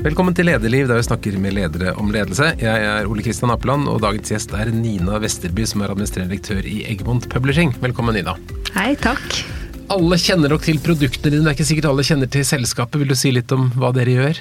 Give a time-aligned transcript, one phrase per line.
[0.00, 2.54] Velkommen til Lederliv, der vi snakker med ledere om ledelse.
[2.56, 6.64] Jeg er Ole Kristian Appeland, og dagens gjest er Nina Vesterby, som er administrerende direktør
[6.64, 7.74] i Egmont Publishing.
[7.82, 8.32] Velkommen, Nina.
[8.72, 9.20] Hei, takk.
[9.92, 12.96] Alle kjenner nok til produktene dine, det er ikke sikkert alle kjenner til selskapet.
[13.02, 14.40] Vil du si litt om hva dere gjør?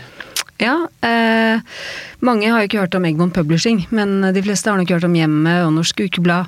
[0.64, 1.60] Ja, eh,
[2.24, 5.20] mange har jo ikke hørt om Egmont Publishing, men de fleste har nok hørt om
[5.20, 6.48] Hjemmet og Norsk Ukeblad,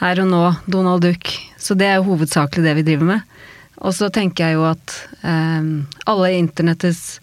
[0.00, 1.28] Her og Nå, Donald Duck.
[1.60, 3.35] Så det er jo hovedsakelig det vi driver med.
[3.84, 5.70] Og så tenker jeg jo at eh,
[6.08, 7.20] alle internettets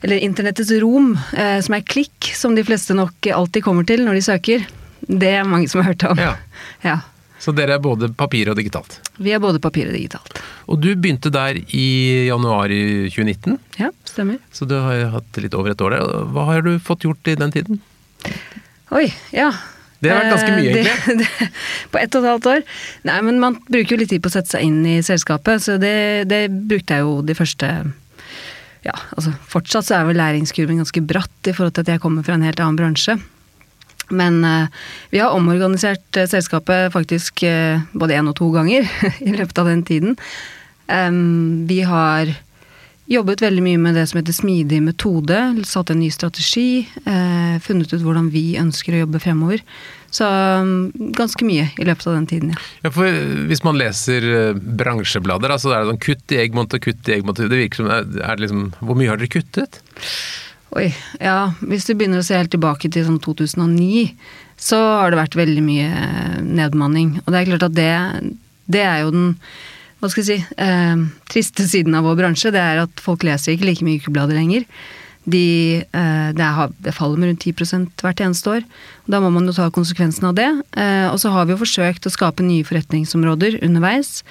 [0.00, 4.16] eller internettets rom, eh, som er klikk, som de fleste nok alltid kommer til når
[4.16, 4.68] de søker,
[5.00, 6.20] det er mange som har hørt om.
[6.20, 6.36] Ja.
[6.88, 7.00] ja.
[7.40, 8.98] Så dere er både papir og digitalt?
[9.16, 10.40] Vi er både papir og digitalt.
[10.68, 11.86] Og du begynte der i
[12.28, 13.56] januar 2019?
[13.80, 14.40] Ja, stemmer.
[14.52, 16.12] Så du har hatt litt over et år der.
[16.34, 17.80] Hva har du fått gjort i den tiden?
[18.92, 19.48] Oi, ja.
[20.00, 21.18] Det har vært ganske mye, Eh, egentlig.
[21.20, 21.48] Det, det,
[21.92, 22.62] på ett og et halvt år.
[23.08, 25.76] Nei, men man bruker jo litt tid på å sette seg inn i selskapet, så
[25.80, 27.72] det, det brukte jeg jo de første
[28.80, 32.24] Ja, altså fortsatt så er vel læringskurven ganske bratt i forhold til at jeg kommer
[32.24, 33.18] fra en helt annen bransje.
[34.10, 34.66] Men uh,
[35.12, 38.88] vi har omorganisert uh, selskapet faktisk uh, både én og to ganger
[39.28, 40.16] i løpet av den tiden.
[40.88, 42.32] Um, vi har
[43.10, 47.92] jobbet veldig mye med det som heter smidig metode, satt en ny strategi, eh, funnet
[47.92, 49.64] ut hvordan vi ønsker å jobbe fremover.
[50.10, 52.62] Så um, ganske mye i løpet av den tiden, ja.
[52.82, 53.06] Ja, for
[53.46, 57.14] Hvis man leser eh, bransjeblader, altså det er sånn kutt i Egmont og kutt i
[57.14, 59.78] Egmont Det virker som er det liksom Hvor mye har dere kuttet?
[60.74, 60.88] Oi,
[61.22, 64.10] ja, hvis du begynner å se helt tilbake til sånn 2009,
[64.60, 66.54] så har det vært veldig mye nedmanning.
[66.58, 67.08] nedbemanning.
[67.24, 67.90] Og det er klart at det,
[68.70, 69.32] det er jo den
[70.00, 72.52] hva skal jeg si, eh, triste siden av vår bransje.
[72.54, 74.64] Det er at folk leser ikke like mye ukeblader lenger.
[75.28, 78.64] De, eh, det, er, det, faller med rundt 10% hvert eneste år.
[79.10, 80.48] Da må man jo ta konsekvensen av det.
[80.80, 84.22] Eh, og så har vi jo forsøkt å skape nye forretningsområder underveis.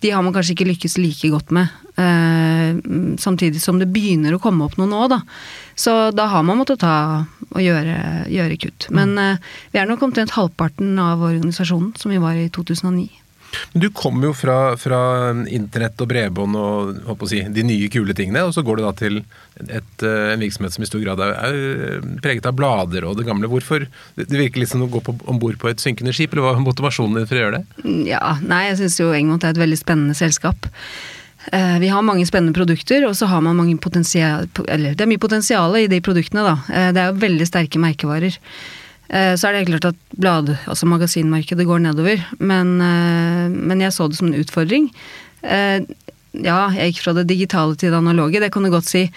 [0.00, 1.68] De har man kanskje ikke lykkes like godt med.
[2.00, 2.80] Eh,
[3.20, 5.20] samtidig som det begynner å komme opp noe nå, da.
[5.76, 8.88] Så da har man måttet ta og gjøre, gjøre kutt.
[8.94, 9.16] Men
[9.72, 13.10] vi er nok omtrent halvparten av organisasjonen som vi var i 2009.
[13.72, 15.00] Men du kommer jo fra, fra
[15.50, 19.20] internett og bredbånd og si, de nye, kule tingene, og så går du da til
[19.66, 23.50] et, en virksomhet som i stor grad er, er preget av blader og det gamle.
[23.50, 23.86] Hvorfor?
[24.18, 26.66] Det virker litt som å gå om bord på et synkende skip, eller hva er
[26.66, 27.86] motivasjonen din for å gjøre det?
[28.10, 30.70] Ja, nei, jeg syns jo Engmont er et veldig spennende selskap.
[31.50, 35.22] Vi har mange spennende produkter, og så har man mange potensial, eller det er mye
[35.22, 36.90] potensial i de produktene, da.
[36.92, 38.36] Det er jo veldig sterke merkevarer.
[39.10, 44.20] Så er det klart at blad, altså magasinmarkedet går nedover, men, men, jeg så det
[44.20, 44.86] som en utfordring.
[45.42, 49.08] Ja, jeg gikk fra det digitale til det analoge, det kan du godt si.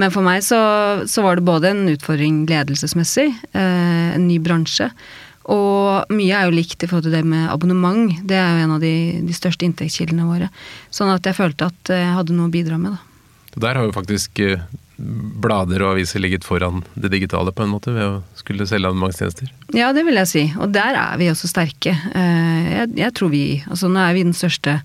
[0.00, 0.62] Men for meg så,
[1.04, 4.88] så var det både en utfordring ledelsesmessig, en ny bransje.
[5.50, 8.12] Og mye er jo likt i forhold til det med abonnement.
[8.24, 8.94] Det er jo en av de,
[9.26, 10.48] de største inntektskildene våre.
[10.94, 13.11] Sånn at jeg følte at jeg hadde noe å bidra med, da.
[13.60, 14.40] Der har jo faktisk
[15.42, 19.50] blader og aviser ligget foran det digitale på en måte, ved å skulle selge abonnementstjenester?
[19.74, 20.44] Ja, det vil jeg si.
[20.62, 21.94] Og der er vi også sterke.
[22.14, 24.78] Jeg, jeg, tror vi Altså nå er vi den største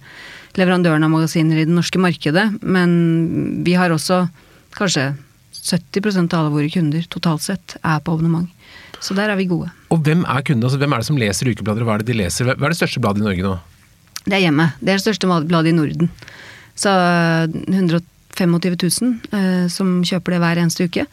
[0.57, 4.23] leverandøren av magasiner i det norske markedet, men vi har også
[4.77, 5.11] kanskje
[5.53, 8.50] 70% av alle våre kunder totalt sett er på abonnement.
[9.03, 9.69] Så der er vi gode.
[9.94, 10.66] Og hvem er kundene?
[10.66, 12.50] Altså, hvem er det som leser ukeblader, og hva er det de leser?
[12.50, 13.56] Hva er det største bladet i Norge nå?
[14.25, 14.79] Det er Hjemmet.
[14.81, 16.09] Det er det største bladet i Norden.
[16.77, 16.94] Så
[17.69, 18.01] 110
[18.37, 21.05] 25 000 eh, som kjøper det hver eneste uke.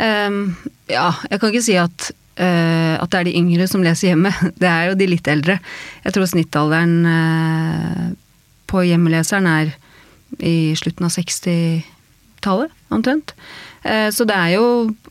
[0.00, 0.54] Um,
[0.88, 2.10] ja, jeg kan ikke si at,
[2.40, 4.32] uh, at det er de yngre som leser hjemme.
[4.60, 5.58] Det er jo de litt eldre.
[6.04, 8.04] Jeg tror snittalderen uh,
[8.70, 9.74] på hjemmeleseren er
[10.38, 13.34] i slutten av 60-tallet, omtrent.
[13.82, 14.66] Uh, så det er jo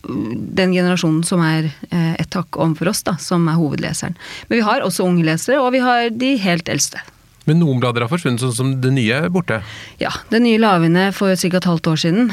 [0.07, 4.17] den generasjonen som er et hakk overfor oss, da, som er hovedleseren.
[4.47, 7.03] Men vi har også unge lesere, og vi har de helt eldste.
[7.49, 9.63] Men noen blader har forsvunnet, sånn som det nye er borte?
[10.01, 11.57] Ja, det nye la vi ned for ca.
[11.57, 12.27] et halvt år siden.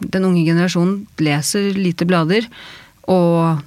[0.00, 2.48] Den unge generasjonen leser lite blader.
[3.10, 3.60] Og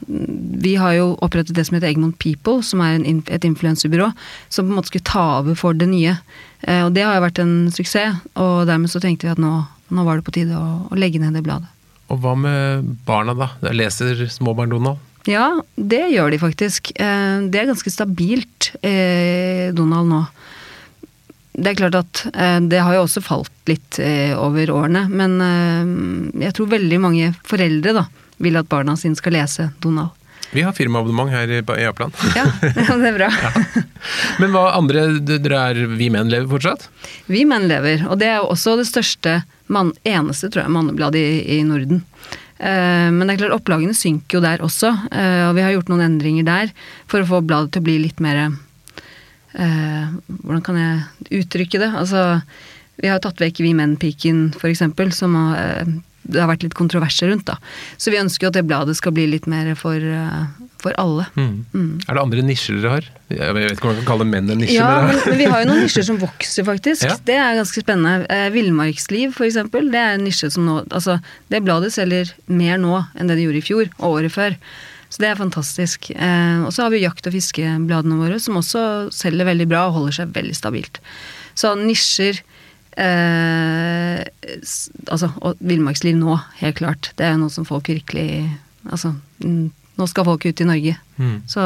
[0.64, 4.10] vi har jo opprettet det som heter Egmont People, som er en, et influensebyrå,
[4.50, 6.16] som på en måte skulle ta over for det nye.
[6.64, 9.54] Og det har jo vært en suksess, og dermed så tenkte vi at nå,
[9.94, 11.68] nå var det på tide å, å, legge ned det bladet.
[12.14, 13.52] Og hva med barna, da?
[13.76, 15.02] Leser småbarn Donald?
[15.30, 16.92] Ja, det gjør de faktisk.
[16.98, 18.74] Det er ganske stabilt,
[19.78, 20.24] Donald nå.
[21.54, 22.24] Det er klart at
[22.68, 24.00] det har jo også falt litt
[24.36, 25.38] over årene, men
[26.42, 28.04] jeg tror veldig mange foreldre da
[28.44, 30.12] vil at barna sine skal lese Donald.
[30.54, 32.12] Vi har firmaabonnement her i Aplan.
[32.38, 33.30] Ja, det er bra.
[33.32, 33.52] ja.
[34.42, 36.90] Men hva andre dere er Vi menn lever fortsatt?
[37.32, 39.40] Vi menn lever, og det er jo også det største,
[39.72, 42.04] man, eneste tror jeg, mannebladet i, i Norden.
[42.64, 46.46] Men det er klart, opplagene synker jo der også, og vi har gjort noen endringer
[46.48, 46.70] der
[47.12, 48.46] for å få bladet til å bli litt mer
[49.52, 51.90] Hvordan kan jeg uttrykke det?
[52.00, 52.22] Altså,
[53.04, 54.86] vi har tatt vekk Vi menn-piken, f.eks.,
[55.18, 55.36] som
[56.24, 57.46] det har vært litt kontroverser rundt.
[57.50, 57.58] da.
[57.98, 60.46] Så vi ønsker jo at det bladet skal bli litt mer for, eh,
[60.82, 61.26] for alle.
[61.36, 62.00] Mm.
[62.08, 63.10] Er det andre nisjer dere har?
[63.34, 64.78] Jeg vet ikke om man kan kalle menn en nisje.
[64.78, 67.04] Ja, men men, vi har jo noen nisjer som vokser, faktisk.
[67.14, 67.18] Ja.
[67.26, 68.26] Det er ganske spennende.
[68.32, 69.92] Eh, Villmarksliv, eksempel.
[69.92, 73.46] Det er en nisje som nå Altså, det bladet selger mer nå enn det det
[73.46, 74.58] gjorde i fjor, og året før.
[75.14, 76.10] Så det er fantastisk.
[76.16, 80.00] Eh, og så har vi jakt- og fiskebladene våre, som også selger veldig bra og
[80.00, 80.98] holder seg veldig stabilt.
[81.54, 82.42] Så nisjer
[82.98, 84.22] eh,
[85.10, 87.12] Altså, og villmarksliv nå, helt klart.
[87.20, 88.50] Det er noe som folk virkelig
[88.84, 89.14] Altså,
[89.44, 90.98] nå skal folk ut i Norge.
[91.16, 91.38] Mm.
[91.48, 91.64] Så,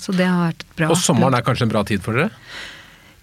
[0.00, 0.88] så det har vært bra.
[0.94, 2.30] Og sommeren er kanskje en bra tid for dere?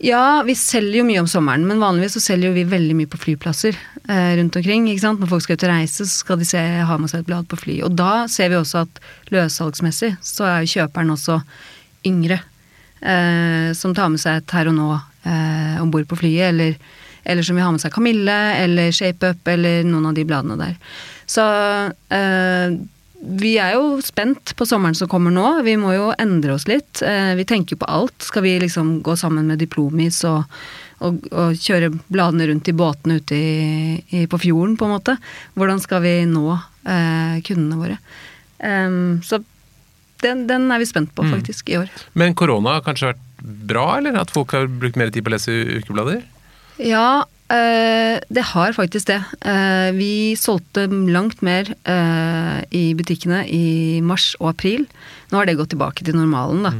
[0.04, 3.10] Ja, vi selger jo mye om sommeren, men vanligvis så selger jo vi veldig mye
[3.10, 4.89] på flyplasser eh, rundt omkring.
[4.92, 5.22] ikke sant?
[5.22, 7.48] Når folk skal ut og reise, så skal de se, ha med seg et blad
[7.48, 7.78] på fly.
[7.88, 9.00] Og da ser vi også at
[9.31, 11.39] løssalgsmessig så er jo kjøperen også
[12.10, 12.42] yngre.
[13.00, 16.75] Eh, som tar med seg et her og nå eh, om bord på flyet, eller,
[17.24, 20.60] eller som vil ha med seg Kamille eller Shape Up eller noen av de bladene
[20.60, 20.75] der.
[21.30, 21.44] Så
[22.14, 22.75] eh,
[23.24, 25.46] vi er jo spent på sommeren som kommer nå.
[25.64, 27.02] Vi må jo endre oss litt.
[27.06, 28.18] Eh, vi tenker på alt.
[28.25, 30.44] Skal vi liksom gå sammen med Diplomis og,
[31.00, 33.56] og, og kjøre bladene rundt i båtene ute i,
[34.12, 35.18] i, på fjorden, på en måte?
[35.56, 38.00] Hvordan skal vi nå eh, kundene våre?
[38.64, 39.40] Um, så
[40.24, 41.90] den, den er vi spent på, faktisk, i år.
[42.20, 44.20] Men korona har kanskje vært bra, eller?
[44.22, 46.22] At folk har brukt mer tid på å lese ukeblader?
[46.84, 49.24] Ja, eh, det har faktisk det.
[49.42, 54.86] Eh, vi solgte langt mer eh, i butikkene i mars og april.
[55.32, 56.72] Nå har det gått tilbake til normalen, da.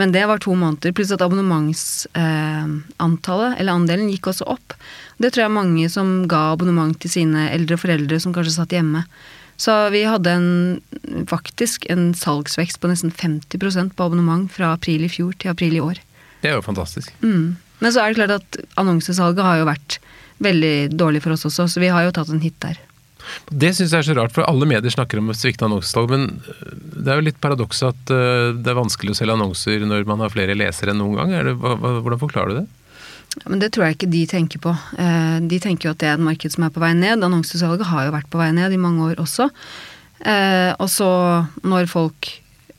[0.00, 0.92] Men det var to måneder.
[0.96, 4.74] Pluss at abonnementsantallet, eller andelen, gikk også opp.
[5.20, 9.00] Det tror jeg mange som ga abonnement til sine eldre foreldre som kanskje satt hjemme.
[9.60, 10.80] Så vi hadde en,
[11.30, 15.84] faktisk en salgsvekst på nesten 50 på abonnement fra april i fjor til april i
[15.84, 15.96] år.
[16.42, 17.12] Det er jo fantastisk.
[17.22, 17.54] Mm.
[17.82, 19.98] Men så er det klart at annonsesalget har jo vært
[20.42, 22.78] veldig dårlig for oss også, så vi har jo tatt en hit der.
[23.54, 26.72] Det syns jeg er så rart, for alle medier snakker om sviktende annonsesalg, men øh,
[27.02, 30.22] det er jo litt paradoks at øh, det er vanskelig å selge annonser når man
[30.24, 31.34] har flere lesere enn noen gang.
[31.46, 32.66] Det, hvordan forklarer du det?
[33.38, 34.74] Ja, Men det tror jeg ikke de tenker på.
[35.00, 37.22] Eh, De tenker jo at det er et marked som er på vei ned.
[37.24, 39.46] Annonsesalget har jo vært på vei ned i mange år også.
[40.20, 41.08] Eh, Og så
[41.64, 42.28] når folk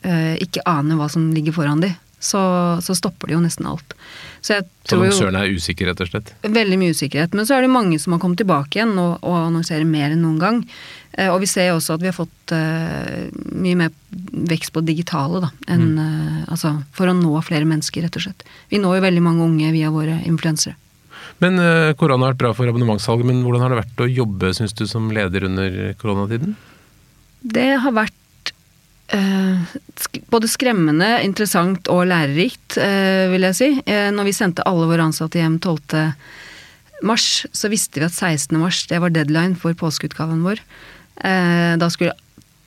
[0.03, 1.89] eh, ikke aner hva som ligger foran de,
[2.23, 2.43] så,
[2.83, 3.95] så stopper de jo nesten alt.
[4.43, 6.33] Så jeg tror jo annonsørene er usikre, rett og slett?
[6.43, 7.35] Veldig mye usikkerhet.
[7.37, 10.25] Men så er det mange som har kommet tilbake igjen og, og annonserer mer enn
[10.25, 10.59] noen gang.
[11.13, 13.93] Eh, og vi ser også at vi har fått uh, mye mer
[14.51, 15.51] vekst på det digitale, da.
[15.71, 18.43] Enn, eh, altså, for å nå flere mennesker, rett og slett.
[18.73, 20.75] Vi når jo veldig mange unge via våre influensere.
[21.39, 24.51] Men uh, korona har vært bra for abonnementssalget, men hvordan har det vært å jobbe,
[24.57, 26.57] syns du, som leder under koronatiden?
[27.43, 28.19] Det har vært
[30.33, 33.69] både skremmende, interessant og lærerikt, eh, vil jeg si.
[33.85, 36.13] Eh, når vi sendte alle våre ansatte hjem 12.
[37.03, 38.57] mars, så visste vi at 16.
[38.57, 40.61] mars det var deadline for påskeutgaven vår.
[41.23, 42.15] Eh, da skulle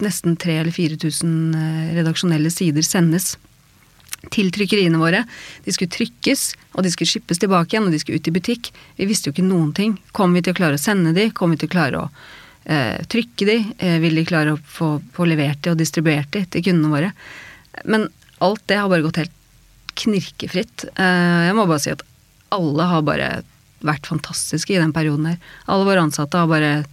[0.04, 3.37] nesten 3000 eller 4000 eh, redaksjonelle sider sendes
[4.32, 5.25] til trykkeriene våre.
[5.64, 8.72] De skulle trykkes, og de skulle skippes tilbake igjen, og de skulle ut i butikk.
[8.98, 9.96] Vi visste jo ikke noen ting.
[10.16, 11.31] Kommer vi til å klare å sende de?
[11.31, 12.10] Kommer vi til å klare å
[12.67, 13.57] eh, trykke de?
[13.79, 17.13] Eh, vil de klare å få, få levert de og distribuert de til kundene våre?
[17.85, 18.09] Men
[18.45, 19.35] alt det har bare gått helt
[19.97, 20.87] knirkefritt.
[20.95, 22.05] Eh, jeg må bare si at
[22.55, 23.31] alle har bare
[23.87, 25.39] vært fantastiske i den perioden her.
[25.71, 26.85] Alle våre ansatte har bare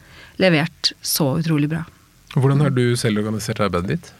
[0.41, 1.83] levert så utrolig bra.
[2.33, 4.11] Hvordan har du selv organisert arbeidet ditt?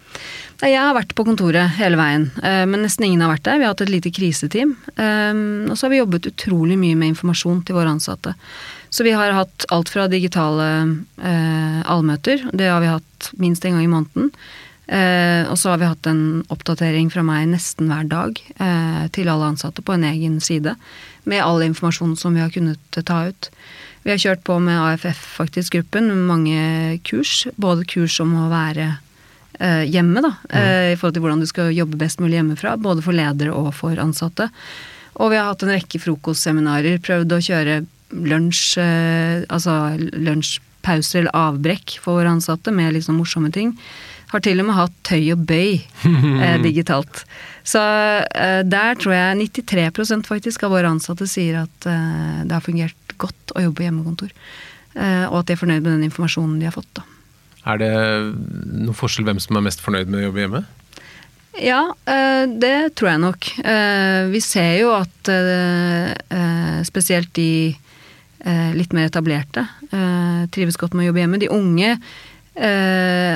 [0.64, 3.58] Jeg har vært på kontoret hele veien, eh, men nesten ingen har vært der.
[3.60, 4.76] Vi har hatt et lite kriseteam.
[4.96, 5.34] eh,
[5.72, 8.36] Og så har vi jobbet utrolig mye med informasjon til våre ansatte.
[8.94, 10.68] Så vi har hatt alt fra digitale
[11.18, 14.28] eh, allmøter, det har vi hatt minst en gang i måneden.
[14.86, 19.32] Eh, og så har vi hatt en oppdatering fra meg nesten hver dag eh, til
[19.34, 20.76] alle ansatte på en egen side.
[21.26, 23.50] Med all informasjon som vi har kunnet ta ut.
[24.04, 26.12] Vi har kjørt på med AFF, faktisk, gruppen.
[26.28, 27.48] Mange kurs.
[27.56, 28.90] Både kurs om å være
[29.58, 32.76] eh, hjemme, da, eh, i forhold til hvordan du skal jobbe best mulig hjemmefra.
[32.78, 34.52] Både for ledere og for ansatte.
[35.18, 37.02] Og vi har hatt en rekke frokostseminarer.
[37.02, 37.82] Prøvd å kjøre
[38.14, 43.74] lunsj, eh, altså lunsjpauser eller avbrekk for våre ansatte med liksom morsomme ting.
[44.34, 47.24] Har til og med hatt tøy og bøy eh, digitalt.
[47.64, 52.66] Så eh, der tror jeg 93% faktisk av våre ansatte sier at eh, det har
[52.66, 54.32] fungert godt å jobbe på hjemmekontor.
[54.98, 56.90] Eh, og at de er fornøyd med den informasjonen de har fått.
[56.98, 57.06] da.
[57.72, 60.64] Er det noen forskjell hvem som er mest fornøyd med å jobbe hjemme?
[61.62, 63.48] Ja, eh, det tror jeg nok.
[63.64, 65.30] Eh, Vi ser jo at
[66.90, 67.76] spesielt de
[68.76, 71.42] litt mer etablerte eh, trives godt med å jobbe hjemme.
[71.42, 71.96] De unge
[72.56, 73.36] eh,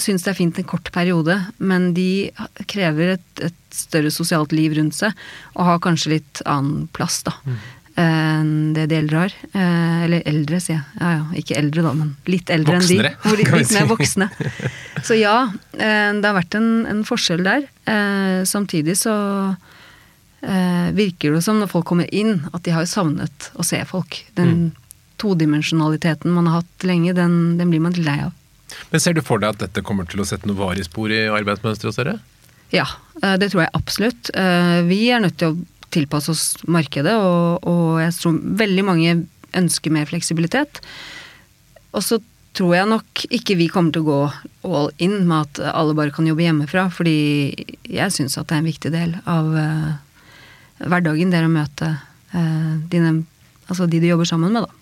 [0.00, 2.30] syns det er fint en kort periode, men de
[2.70, 5.16] krever et, et større sosialt liv rundt seg,
[5.56, 7.34] og har kanskje litt annen plass, da.
[8.00, 9.34] enn det de eldre har.
[9.52, 10.86] Eh, eller eldre, sier jeg.
[11.00, 13.28] Ja ja, ikke eldre da, men litt eldre Voksnere, enn de.
[13.28, 14.30] Hvor kan vi litt mer voksne.
[15.02, 15.36] Så ja,
[15.76, 17.68] eh, det har vært en, en forskjell der.
[17.90, 19.14] Eh, samtidig så
[19.50, 19.70] eh,
[20.42, 24.16] virker det som når folk kommer inn, at de har savnet å se folk.
[24.34, 24.72] Den
[25.22, 28.32] todimensjonaliteten man har hatt lenge, den, den blir man litt lei av.
[28.90, 31.24] Men ser du for deg at dette kommer til å sette noe varig spor i
[31.30, 32.16] arbeidsmønsteret hos dere?
[32.72, 32.86] Ja,
[33.22, 34.32] eh, det tror jeg absolutt.
[34.34, 39.16] Eh, Vi er nødt til å tilpasse oss markedet, og, og jeg tror veldig mange
[39.58, 40.80] ønsker mer fleksibilitet.
[41.92, 42.18] Og så
[42.56, 46.12] tror jeg nok ikke vi kommer til å gå all in med at alle bare
[46.12, 47.18] kan jobbe hjemmefra, fordi
[47.88, 49.92] jeg syns at det er en viktig del av eh,
[50.88, 51.90] hverdagen, det er å møte
[52.34, 53.20] eh, dine,
[53.68, 54.78] altså de du jobber sammen med, da.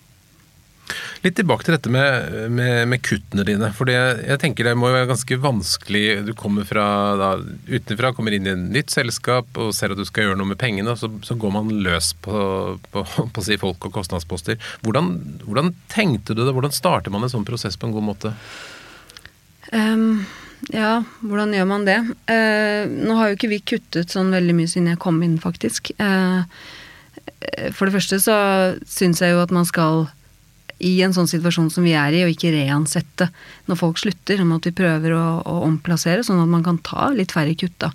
[1.23, 3.69] Litt tilbake til dette med, med, med kuttene dine.
[3.77, 6.87] For jeg, tenker det må jo være ganske vanskelig Du kommer fra
[7.21, 7.29] da,
[7.69, 10.61] utenfra, kommer inn i et nytt selskap og ser at du skal gjøre noe med
[10.61, 12.41] pengene, og så, så går man løs på,
[12.91, 13.05] på,
[13.37, 14.59] på si folk og kostnadsposter.
[14.87, 15.13] Hvordan,
[15.45, 16.55] hvordan tenkte du det?
[16.57, 18.35] Hvordan starter man en sånn prosess på en god måte?
[19.77, 20.25] Ehm,
[20.69, 21.99] ja, hvordan gjør man det?
[22.31, 25.93] Eh, nå har jo ikke vi kuttet sånn veldig mye siden jeg kom inn, faktisk.
[25.97, 26.45] Eh,
[27.73, 28.39] for det første så
[28.89, 30.11] syns jeg jo at man skal
[30.81, 33.29] i en sånn situasjon som vi er i, og ikke reansette
[33.69, 37.11] når folk slutter, om at vi prøver å, å omplassere, sånn at man kan ta
[37.13, 37.77] litt færre kutt.
[37.83, 37.93] da.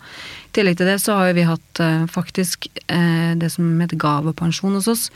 [0.49, 3.99] I tillegg til det så har jo vi hatt eh, faktisk eh, det som heter
[4.01, 5.07] gavepensjon hos oss,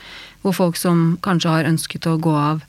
[0.42, 2.66] hvor folk som kanskje har ønsket å gå av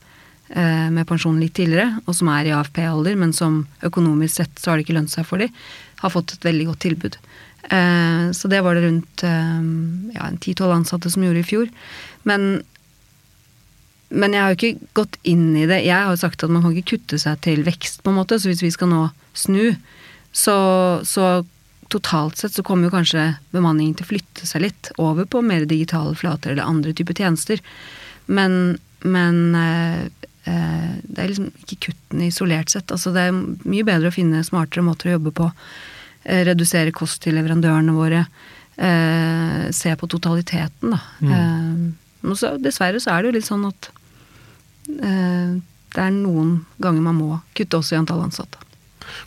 [0.52, 4.80] med pensjon litt tidligere, og som er i AFP-alder, men som økonomisk sett så har
[4.80, 5.54] det ikke lønt seg for dem,
[6.02, 7.16] har fått et veldig godt tilbud.
[7.64, 9.62] Eh, så det var det rundt eh,
[10.16, 11.72] ja, en ti-tolv ansatte som gjorde i fjor.
[12.28, 12.62] Men
[14.12, 15.86] men jeg har jo ikke gått inn i det.
[15.86, 18.36] Jeg har jo sagt at man kan ikke kutte seg til vekst, på en måte.
[18.36, 19.06] Så hvis vi skal nå
[19.40, 19.72] snu,
[20.36, 20.56] så,
[21.08, 21.46] så
[21.88, 25.64] totalt sett så kommer jo kanskje bemanningen til å flytte seg litt over på mer
[25.64, 27.64] digitale flater eller andre typer tjenester.
[28.28, 32.92] Men, men eh, eh, det er liksom ikke kuttene isolert sett.
[32.94, 35.50] Altså det er mye bedre å finne smartere måter å jobbe på.
[36.24, 38.26] Eh, redusere kost til leverandørene våre.
[38.78, 41.02] Eh, se på totaliteten, da.
[41.22, 43.92] Eh, og så, dessverre så er det jo litt sånn at
[44.90, 45.54] eh,
[45.92, 48.62] det er noen ganger man må kutte også i antall ansatte.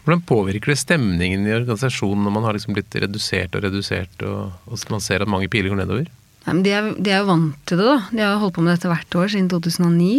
[0.04, 4.54] Hvordan påvirker det stemningen i organisasjonen når man har liksom blitt redusert og redusert, og,
[4.70, 6.08] og man ser at mange piler går nedover?
[6.44, 7.96] Nei, men de er, de er jo vant til det, da.
[8.12, 10.10] De har holdt på med dette hvert år siden 2009.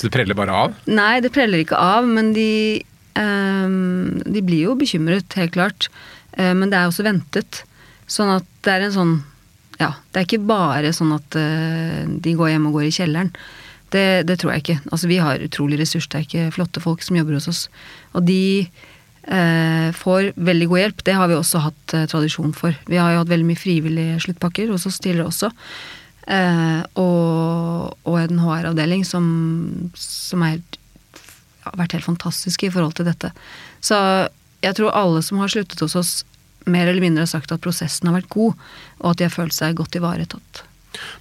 [0.00, 0.74] Så det preller bare av?
[0.90, 2.50] Nei, det preller ikke av, men de,
[3.14, 5.88] um, de blir jo bekymret, helt klart.
[6.34, 7.62] Uh, men det er også ventet.
[8.10, 9.16] Sånn at det er en sånn
[9.78, 13.32] Ja, det er ikke bare sånn at uh, de går hjem og går i kjelleren.
[13.94, 14.80] Det, det tror jeg ikke.
[14.90, 17.60] Altså, vi har utrolig ressurssterke, flotte folk som jobber hos oss.
[18.18, 18.66] Og de
[19.98, 21.04] får veldig god hjelp.
[21.04, 22.76] Det har vi også hatt eh, tradisjon for.
[22.88, 25.52] Vi har jo hatt veldig mye frivillige sluttpakker hos oss tidligere også.
[26.28, 29.28] Eh, og, og en HR-avdeling som,
[29.96, 30.60] som er
[31.68, 33.30] har vært helt fantastisk i forhold til dette.
[33.84, 33.96] Så
[34.64, 36.12] jeg tror alle som har sluttet hos oss,
[36.68, 38.56] mer eller mindre har sagt at prosessen har vært god,
[39.00, 40.64] og at de har følt seg godt ivaretatt.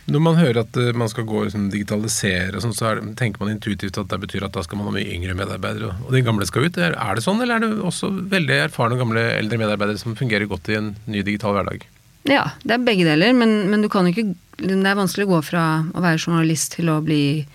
[0.07, 3.53] Når man hører at eh, man skal gå liksom, digitalisere, sånn, så det, tenker man
[3.55, 6.47] intuitivt at det betyr at da skal man ha mye yngre medarbeidere, og de gamle
[6.49, 6.79] skal ut.
[6.81, 10.71] Er det sånn, eller er det også veldig erfarne gamle eldre medarbeidere som fungerer godt
[10.71, 11.87] i en ny digital hverdag?
[12.27, 16.01] Ja, det er begge deler, men, men ikke Det er vanskelig å gå fra å
[16.03, 17.45] være journalist til å bli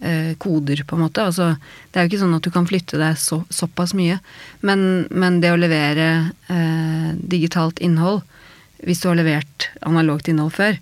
[0.00, 1.24] eh, koder, på en måte.
[1.24, 1.54] Altså,
[1.90, 4.18] det er jo ikke sånn at du kan flytte deg så, såpass mye.
[4.60, 6.08] Men, men det å levere
[6.52, 8.22] eh, digitalt innhold,
[8.84, 10.78] hvis du har levert analogt innhold før,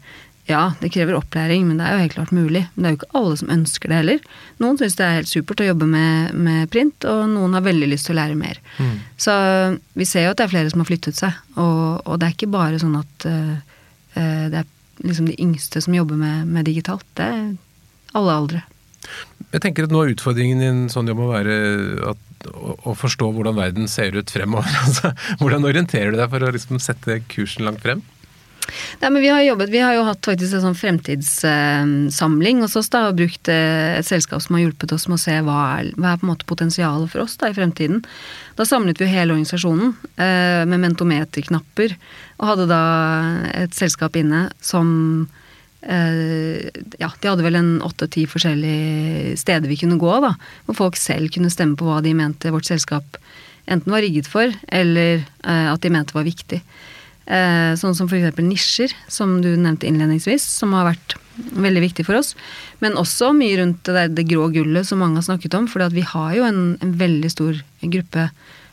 [0.49, 2.63] ja, det krever opplæring, men det er jo helt klart mulig.
[2.75, 4.23] Men det er jo ikke alle som ønsker det heller.
[4.63, 7.91] Noen syns det er helt supert å jobbe med, med print, og noen har veldig
[7.91, 8.61] lyst til å lære mer.
[9.21, 9.35] Så
[9.99, 12.37] vi ser jo at det er flere som har flyttet seg, og, og det er
[12.39, 13.55] ikke bare sånn at eh,
[14.17, 14.67] det er
[15.05, 17.07] liksom de yngste som jobber med, med digitalt.
[17.19, 17.45] Det er
[18.17, 18.65] alle aldre.
[19.53, 21.55] Jeg tenker at Noe av utfordringen i en sånn jobb må være
[22.11, 22.25] at,
[22.89, 24.73] å forstå hvordan verden ser ut fremover.
[24.87, 28.03] Altså, hvordan orienterer du deg for å liksom sette kursen langt frem?
[29.01, 32.91] Nei, men vi har jobbet, vi har jo hatt faktisk en sånn fremtidssamling hos oss
[32.93, 35.91] da, og brukt eh, et selskap som har hjulpet oss med å se hva er,
[35.97, 38.03] hva er på en måte potensialet for oss da i fremtiden.
[38.59, 41.97] Da samlet vi jo hele organisasjonen eh, med mentometerknapper,
[42.39, 42.83] og hadde da
[43.57, 44.91] et selskap inne som
[45.81, 46.69] eh,
[47.01, 50.35] ja, de hadde vel en åtte-ti forskjellige steder vi kunne gå, da.
[50.69, 53.19] Hvor folk selv kunne stemme på hva de mente vårt selskap
[53.69, 56.63] enten var rigget for, eller at de mente var viktig.
[57.29, 58.39] Eh, sånn som f.eks.
[58.41, 62.33] nisjer, som du nevnte innledningsvis, som har vært veldig viktig for oss.
[62.83, 65.67] Men også mye rundt det, der, det grå gullet som mange har snakket om.
[65.71, 68.29] For vi har jo en, en, veldig stor gruppe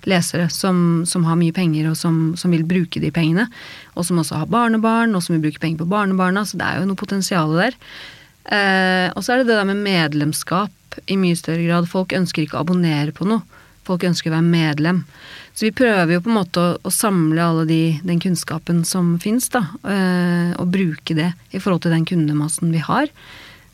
[0.05, 3.49] lesere som, som har mye penger, og som, som, vil bruke de pengene.
[3.95, 6.45] Og som også har barnebarn, og som vil bruke penger på barnebarna.
[6.47, 7.77] Så det er jo noe potensial der.
[8.45, 11.91] Eh, og så er det det der med medlemskap i mye større grad.
[11.91, 13.43] Folk ønsker ikke å abonnere på noe.
[13.85, 15.03] Folk ønsker å være medlem.
[15.55, 19.13] Så vi prøver jo på en måte å, å samle alle de, den kunnskapen som
[19.23, 19.61] fins, da.
[19.87, 23.07] Eh, og bruke det i forhold til den kundemassen vi har.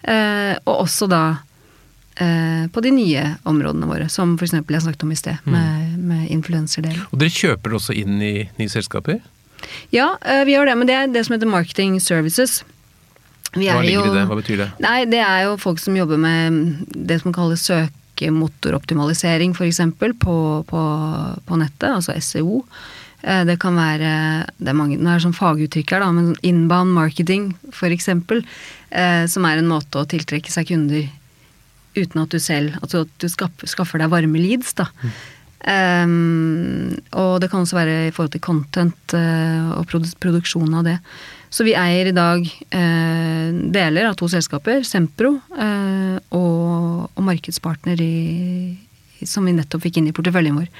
[0.05, 1.23] Eh, og også da
[2.21, 4.53] eh, på de nye områdene våre, som f.eks.
[4.61, 7.01] jeg snakket om i sted, med, med influenserdelen.
[7.09, 9.17] Og dere kjøper også inn i nye selskaper?
[9.93, 12.61] Ja, eh, vi gjør det, men det er det som heter marketing services.
[13.55, 14.27] Vi Hva er ligger jo- i det?
[14.29, 14.69] Hva betyr det?
[14.85, 17.65] Nei, det er jo folk som jobber med det som kalles
[18.21, 19.79] søkemotoroptimalisering, f.eks.
[20.19, 20.81] På, på,
[21.45, 22.63] på nettet, altså SEO.
[23.23, 26.31] Eh, Det kan være det er mange, Nå er det sånn faguttrykk her, da, men
[26.31, 28.09] sånn inbound marketing f.eks.
[29.31, 31.07] Som er en måte å tiltrekke seg kunder
[31.95, 34.87] uten at du selv Altså at du skaffer, skaffer deg varme leads, da.
[35.61, 40.97] Um, og det kan også være i forhold til content uh, og produksjonen av det.
[41.53, 48.01] Så vi eier i dag uh, deler av to selskaper, Sempro uh, og, og markedspartner
[48.01, 48.15] i,
[49.27, 50.71] som vi nettopp fikk inn i porteføljen vår.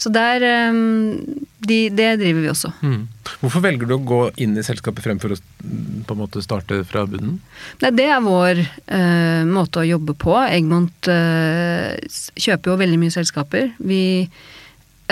[0.00, 0.78] Så der eh,
[1.62, 2.72] de, Det driver vi også.
[2.82, 3.02] Mm.
[3.42, 6.80] Hvorfor velger du å gå inn i selskapet fremfor å mm, på en måte starte
[6.88, 7.36] fra bunnen?
[7.82, 10.34] Nei, det er vår uh, måte å jobbe på.
[10.42, 11.94] Egmont uh,
[12.34, 13.70] kjøper jo veldig mye selskaper.
[13.78, 14.02] Vi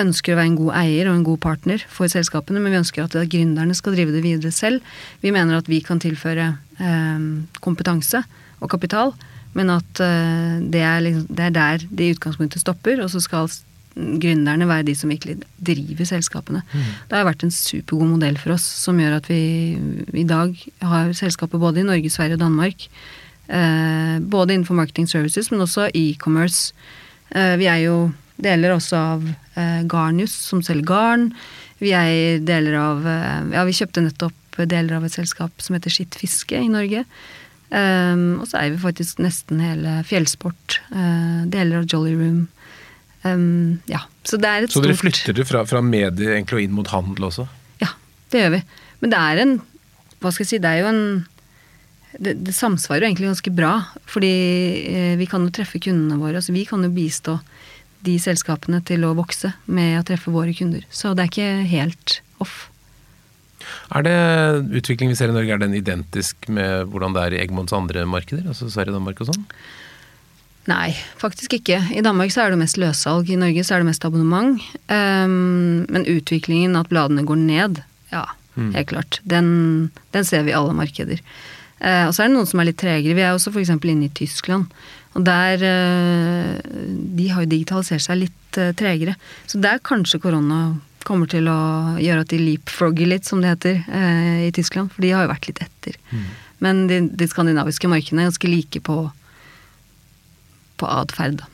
[0.01, 3.05] ønsker å være en god eier og en god partner for selskapene, men vi ønsker
[3.05, 4.85] at gründerne skal drive det videre selv.
[5.25, 7.27] Vi mener at vi kan tilføre eh,
[7.65, 8.23] kompetanse
[8.61, 9.15] og kapital,
[9.57, 13.23] men at eh, det, er liksom, det er der det i utgangspunktet stopper, og så
[13.25, 13.51] skal
[13.97, 16.63] gründerne være de som virkelig driver selskapene.
[17.09, 19.41] Det har vært en supergod modell for oss, som gjør at vi
[20.15, 22.87] i dag har selskaper både i Norge, Sverige og Danmark.
[23.51, 26.73] Eh, både innenfor marketing services, men også e-commerce.
[27.35, 27.97] Eh, vi er jo
[28.41, 31.31] deler også av eh, Garnius, som selger garn.
[31.81, 35.93] Vi er deler av eh, Ja, vi kjøpte nettopp deler av et selskap som heter
[35.93, 37.07] Skitt Fiske i Norge.
[37.71, 40.81] Um, og så eier vi faktisk nesten hele Fjellsport.
[40.91, 42.49] eh, deler av Jolly Room.
[43.21, 46.57] Um, ja, så det er et Så stort dere flytter det fra, fra medier egentlig
[46.57, 47.45] og inn mot handel også?
[47.83, 47.91] Ja,
[48.33, 48.63] det gjør vi.
[49.03, 49.53] Men det er en
[50.21, 51.05] Hva skal jeg si, det er jo en
[52.19, 53.75] det, det samsvarer jo egentlig ganske bra.
[54.11, 54.33] Fordi
[54.91, 56.41] eh, vi kan jo treffe kundene våre.
[56.41, 57.39] altså Vi kan jo bistå
[58.07, 60.85] de selskapene til å vokse med å treffe våre kunder.
[60.91, 62.67] Så det er ikke helt off.
[63.95, 64.17] Er det
[64.81, 68.07] utviklingen vi ser i Norge, er den identisk med hvordan det er i Egmonts andre
[68.09, 68.49] markeder?
[68.51, 69.45] Altså Sverige, Danmark og sånn?
[70.69, 71.79] Nei, faktisk ikke.
[71.97, 73.31] I Danmark så er det mest løssalg.
[73.33, 74.61] I Norge så er det mest abonnement.
[74.93, 77.81] Um, men utviklingen, at bladene går ned,
[78.13, 78.27] ja,
[78.59, 79.21] helt klart.
[79.25, 81.23] Den, den ser vi i alle markeder.
[81.81, 83.17] Uh, og så er det noen som er litt tregere.
[83.17, 83.73] Vi er også f.eks.
[83.79, 84.69] inne i Tyskland.
[85.17, 86.61] Og der uh,
[87.19, 89.17] De har jo digitalisert seg litt uh, tregere.
[89.49, 90.77] Så der kanskje korona
[91.09, 93.79] kommer til å gjøre at de leapfrogger litt, som det heter,
[94.45, 94.91] i Tyskland.
[94.93, 95.97] For de har jo vært litt etter.
[96.61, 98.99] Men de, de skandinaviske markedene er ganske like på
[100.81, 101.45] på atferd.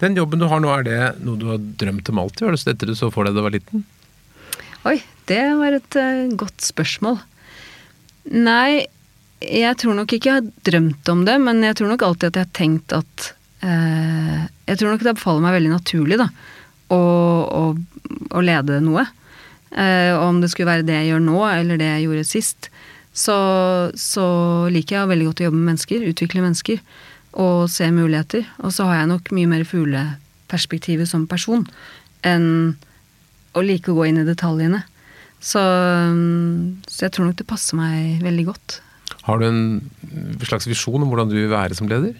[0.00, 2.46] Den jobben du har nå, er det noe du har drømt om alltid?
[2.46, 3.84] Var det dette du så for deg da du var liten?
[4.88, 4.98] Oi,
[5.30, 7.18] det var et uh, godt spørsmål.
[8.34, 8.84] Nei,
[9.44, 12.38] jeg tror nok ikke jeg har drømt om det, men jeg tror nok alltid at
[12.38, 13.30] jeg har tenkt at
[13.64, 16.28] uh, Jeg tror nok det faller meg veldig naturlig, da,
[16.94, 17.64] å, å,
[18.30, 19.06] å lede noe.
[19.74, 22.70] Uh, om det skulle være det jeg gjør nå, eller det jeg gjorde sist,
[23.14, 23.36] så,
[23.98, 24.26] så
[24.74, 26.80] liker jeg veldig godt å jobbe med mennesker, utvikle mennesker,
[27.40, 28.46] og se muligheter.
[28.62, 31.66] Og så har jeg nok mye mer fugleperspektivet som person
[32.24, 32.76] enn
[33.54, 34.82] å like å gå inn i detaljene.
[35.44, 38.78] Så, mm, så jeg tror nok det passer meg veldig godt.
[39.26, 39.64] Har du en
[40.44, 42.16] slags visjon om hvordan du vil være som leder?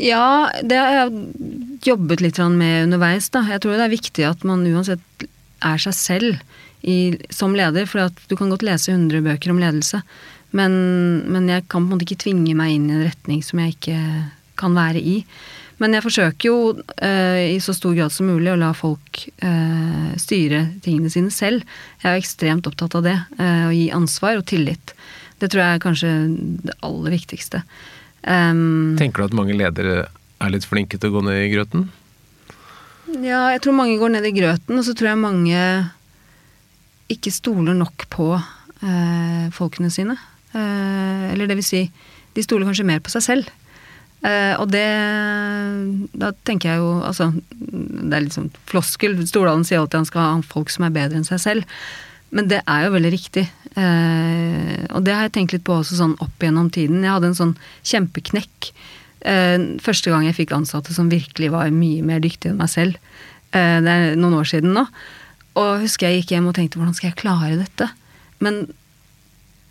[0.00, 3.28] Ja, det har jeg jobbet litt med underveis.
[3.32, 3.42] Da.
[3.48, 5.26] Jeg tror det er viktig at man uansett
[5.62, 6.38] er seg selv
[6.82, 7.88] i, som leder.
[7.88, 10.00] For at du kan godt lese 100 bøker om ledelse,
[10.56, 10.76] men,
[11.32, 13.76] men jeg kan på en måte ikke tvinge meg inn i en retning som jeg
[13.76, 13.98] ikke
[14.60, 15.18] kan være i.
[15.82, 16.56] Men jeg forsøker jo
[17.02, 21.64] eh, i så stor grad som mulig å la folk eh, styre tingene sine selv.
[22.02, 23.16] Jeg er jo ekstremt opptatt av det.
[23.40, 24.94] Eh, å gi ansvar og tillit.
[25.42, 26.12] Det tror jeg er kanskje
[26.68, 27.64] det aller viktigste.
[28.22, 31.88] Um, Tenker du at mange ledere er litt flinke til å gå ned i grøten?
[33.22, 35.64] Ja, jeg tror mange går ned i grøten, og så tror jeg mange
[37.12, 40.14] ikke stoler nok på eh, folkene sine.
[40.52, 41.82] Eh, eller det vil si,
[42.36, 43.50] de stoler kanskje mer på seg selv.
[44.22, 44.86] Eh, og det
[46.14, 49.16] Da tenker jeg jo Altså, det er litt sånn floskel.
[49.26, 51.78] Stordalen sier alltid han skal ha folk som er bedre enn seg selv.
[52.32, 53.48] Men det er jo veldig riktig.
[53.76, 57.02] Eh, og det har jeg tenkt litt på også sånn opp gjennom tiden.
[57.02, 58.72] Jeg hadde en sånn kjempeknekk
[59.22, 62.96] første gang jeg fikk ansatte som virkelig var mye mer dyktige enn meg selv.
[63.54, 64.82] Det er noen år siden nå.
[65.62, 67.86] Og husker jeg gikk hjem og tenkte hvordan skal jeg klare dette?
[68.42, 68.64] Men,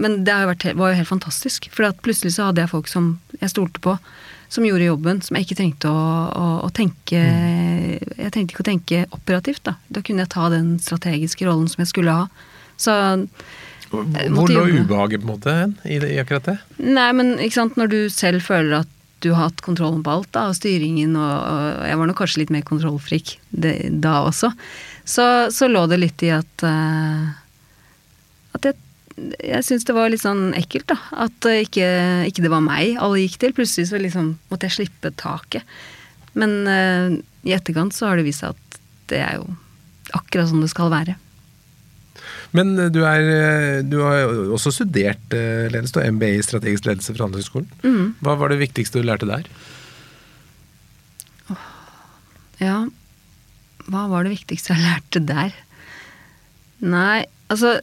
[0.01, 1.69] men det vært, var jo helt fantastisk.
[1.73, 3.95] For plutselig så hadde jeg folk som jeg stolte på,
[4.51, 8.69] som gjorde jobben, som jeg ikke trengte å, å, å tenke Jeg trengte ikke å
[8.71, 9.77] tenke operativt, da.
[9.87, 12.25] Da kunne jeg ta den strategiske rollen som jeg skulle ha.
[12.81, 12.95] Så
[13.91, 16.57] Hvor måtte lå ubehaget på en måte i, det- i akkurat det?
[16.83, 20.31] Nei, men ikke sant, når du selv føler at du har hatt kontrollen på alt,
[20.33, 24.49] da, og styringen, og, og jeg var nok kanskje litt mer kontrollfrik det, da også,
[25.05, 27.27] så, så lå det litt i at uh,
[29.17, 30.97] jeg, syns det var litt sånn ekkelt, da.
[31.25, 31.87] At eh, ikke,
[32.29, 33.55] ikke det var meg alle gikk til.
[33.57, 35.67] Plutselig så liksom måtte jeg slippe taket.
[36.37, 38.79] Men uh, i etterkant så har det vist seg at
[39.11, 39.49] det er jo
[40.15, 41.17] akkurat sånn det skal være.
[42.55, 47.27] Men eh, du, er, du har også studert ledelse, og MBA i strategisk ledelse fra
[47.27, 47.69] Handelshøyskolen.
[47.83, 48.07] Mm.
[48.23, 49.47] Hva var det viktigste du lærte der?
[52.61, 52.83] Ja,
[53.89, 55.55] hva var det viktigste jeg lærte der?
[56.81, 57.79] Nei, altså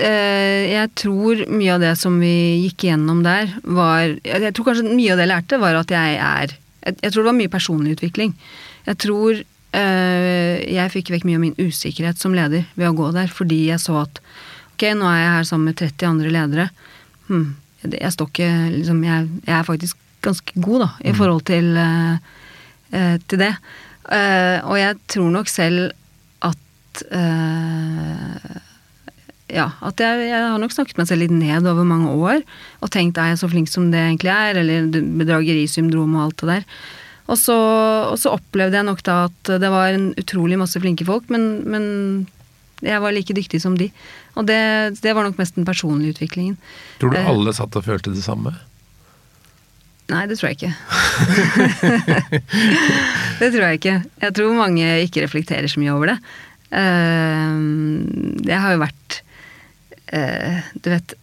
[0.00, 5.12] Jeg tror mye av det som vi gikk igjennom der, var Jeg tror kanskje mye
[5.12, 7.96] av det jeg lærte, var at jeg er Jeg, jeg tror det var mye personlig
[7.98, 8.34] utvikling.
[8.86, 9.42] Jeg tror
[9.76, 13.66] eh, jeg fikk vekk mye av min usikkerhet som leder ved å gå der, fordi
[13.68, 14.22] jeg så at
[14.74, 16.68] ok, nå er jeg her sammen med 30 andre ledere.
[17.28, 17.50] Hm,
[17.84, 22.32] jeg, står ikke liksom jeg, jeg er faktisk ganske god, da, i forhold til eh,
[22.96, 23.52] eh, til det.
[24.10, 25.92] Eh, og jeg tror nok selv
[26.48, 28.58] at eh,
[29.50, 32.42] Ja, at jeg, jeg har nok snakket meg selv litt ned over mange år.
[32.84, 34.86] Og tenkt er jeg så flink som det egentlig er, eller
[35.18, 36.66] bedragerisyndrom og alt det der.
[37.30, 37.54] Og så,
[38.10, 41.44] og så opplevde jeg nok da at det var en utrolig masse flinke folk, men,
[41.70, 41.84] men
[42.82, 43.90] jeg var like dyktig som de.
[44.38, 44.56] Og det,
[45.02, 46.56] det var nok mest den personlige utviklingen.
[47.02, 47.28] Tror du Eh.
[47.30, 48.54] alle satt og følte det samme?
[50.10, 50.74] Nei, det tror jeg ikke.
[53.40, 53.96] det tror jeg ikke.
[54.24, 56.18] Jeg tror mange ikke reflekterer så mye over det.
[56.74, 57.58] Eh,
[58.50, 59.20] Jeg har jo vært
[60.10, 61.14] Du vet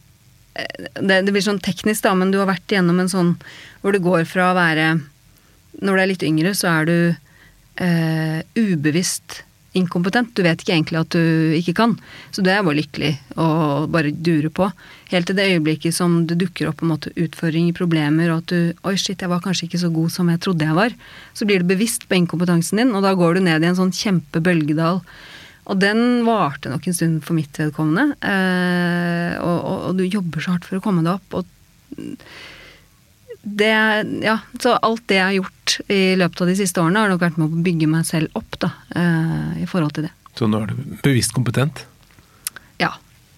[0.56, 3.34] eh, det, det blir sånn teknisk, da, men du har vært igjennom en sånn
[3.82, 4.94] hvor du går fra å være
[5.78, 6.98] Når du er litt yngre, så er du
[7.84, 9.44] eh, ubevisst
[9.78, 10.32] inkompetent.
[10.34, 11.96] Du vet ikke egentlig at du ikke kan.
[12.34, 14.70] Så du er bare lykkelig og bare durer på.
[15.12, 18.54] Helt til det øyeblikket som det dukker opp på en måte utfordringer, problemer, og at
[18.54, 20.96] du Oi, shit, jeg var kanskje ikke så god som jeg trodde jeg var.
[21.38, 23.94] Så blir du bevisst på inkompetansen din, og da går du ned i en sånn
[23.96, 25.04] kjempebølgedal.
[25.68, 28.16] Og den varte nok en stund for mitt vedkommende.
[28.24, 31.42] Eh, og, og, og du jobber så hardt for å komme deg opp.
[31.42, 31.46] og
[33.48, 37.12] det, ja, så alt det jeg har gjort i løpet av de siste årene, har
[37.14, 40.12] nok vært med å bygge meg selv opp, da, eh, i forhold til det.
[40.36, 41.86] Så nå er du bevisst kompetent?
[42.82, 42.92] Ja.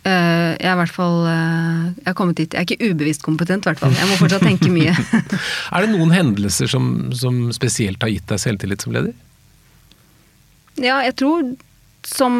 [0.07, 2.53] Eh, jeg er i hvert fall eh, Jeg har kommet dit.
[2.55, 3.93] Jeg er ikke ubevisst kompetent, i hvert fall.
[3.95, 4.95] Jeg må fortsatt tenke mye.
[5.75, 9.13] Er det noen hendelser som, som spesielt har gitt deg selvtillit som leder?
[10.79, 11.43] ja, jeg tror
[12.09, 12.33] som,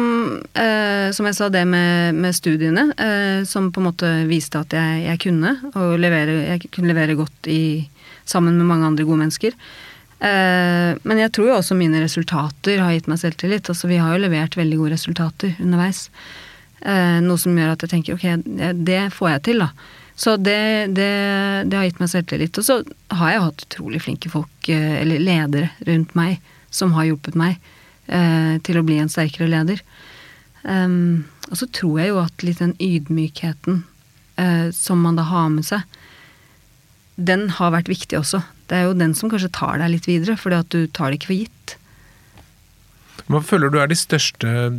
[0.54, 4.74] eh, som jeg sa, det med, med studiene, eh, som på en måte viste at
[4.74, 7.86] jeg, jeg kunne, og levere, jeg kunne levere godt i,
[8.28, 9.54] sammen med mange andre gode mennesker.
[10.20, 13.70] Eh, men jeg tror jo også mine resultater har gitt meg selvtillit.
[13.72, 16.08] Altså, vi har jo levert veldig gode resultater underveis.
[16.82, 18.28] Eh, noe som gjør at jeg tenker ok,
[18.84, 19.70] det- får jeg til, da.
[20.20, 21.10] Så det, det,
[21.70, 22.58] det har gitt meg selvtillit.
[22.60, 22.82] Og så
[23.16, 27.56] har jeg hatt utrolig flinke folk, eh, eller ledere, rundt meg som har hjulpet meg
[28.10, 29.82] til å bli en sterkere leder.
[31.50, 33.82] Og så tror jeg jo at litt den ydmykheten
[34.40, 35.98] eh, som man da har med seg,
[37.20, 38.42] den har vært viktig også.
[38.70, 41.20] Det er jo den som kanskje tar deg litt videre, fordi at du tar det
[41.20, 41.74] ikke for gitt.
[43.30, 44.70] Hva føler du er de største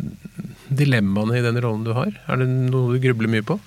[0.71, 2.15] dilemmaene i den rollen du har?
[2.31, 3.59] Er det noe du grubler mye på?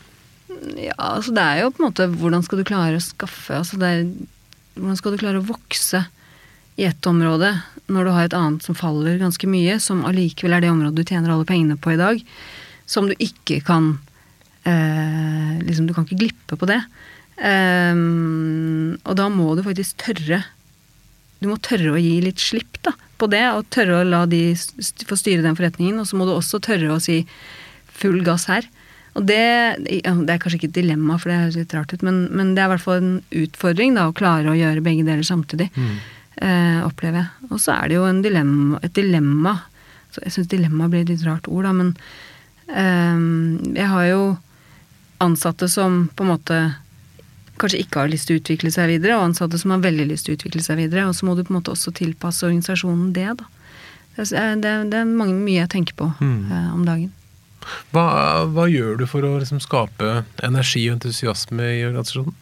[0.80, 3.76] Ja, altså det er jo på en måte hvordan skal du klare å skaffe altså
[3.84, 4.06] er,
[4.74, 6.00] Hvordan skal du klare å vokse
[6.76, 7.52] i ett område
[7.92, 11.10] når du har et annet som faller ganske mye, som allikevel er det området du
[11.10, 12.22] tjener alle pengene på i dag,
[12.88, 13.94] som du ikke kan
[14.68, 16.80] eh, liksom Du kan ikke glippe på det.
[17.36, 20.44] Eh, og da må du faktisk tørre
[21.42, 24.54] Du må tørre å gi litt slipp da, på det, og tørre å la de
[25.08, 26.00] få styre den forretningen.
[26.00, 27.22] Og så må du også tørre å si
[27.94, 28.66] full gass her.
[29.14, 29.44] Og det,
[29.84, 32.64] det er kanskje ikke et dilemma, for det høres litt rart ut, men, men det
[32.64, 33.12] er i hvert fall en
[33.44, 35.68] utfordring da, å klare å gjøre begge deler samtidig.
[35.78, 36.13] Eh,
[36.84, 37.50] opplever jeg.
[37.50, 39.54] Og så er det jo en dilemma, et dilemma
[40.14, 41.88] så Jeg syns dilemma blir et litt rart ord, da, men
[42.70, 43.22] eh,
[43.74, 44.20] jeg har jo
[45.24, 46.58] ansatte som på en måte
[47.58, 50.26] kanskje ikke har lyst til å utvikle seg videre, og ansatte som har veldig lyst
[50.26, 51.08] til å utvikle seg videre.
[51.08, 53.50] Og så må du på en måte også tilpasse organisasjonen det, da.
[54.14, 57.10] Det er, det er, det er mange, mye jeg tenker på eh, om dagen.
[57.94, 58.06] Hva,
[58.54, 62.36] hva gjør du for å liksom skape energi og entusiasme i organisasjonen?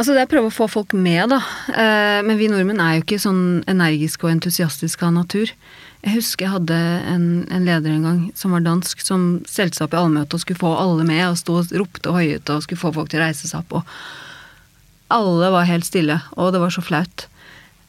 [0.00, 1.42] Altså det er å prøve å få folk med, da.
[1.68, 5.52] Eh, men vi nordmenn er jo ikke sånn energiske og entusiastiske av natur.
[6.00, 6.78] Jeg husker jeg hadde
[7.10, 10.40] en, en leder en gang som var dansk, som stelte seg opp i allmøte og
[10.40, 13.20] skulle få alle med, og sto og ropte og hoiet og skulle få folk til
[13.20, 13.76] å reise seg opp.
[13.82, 17.26] Og alle var helt stille, og det var så flaut.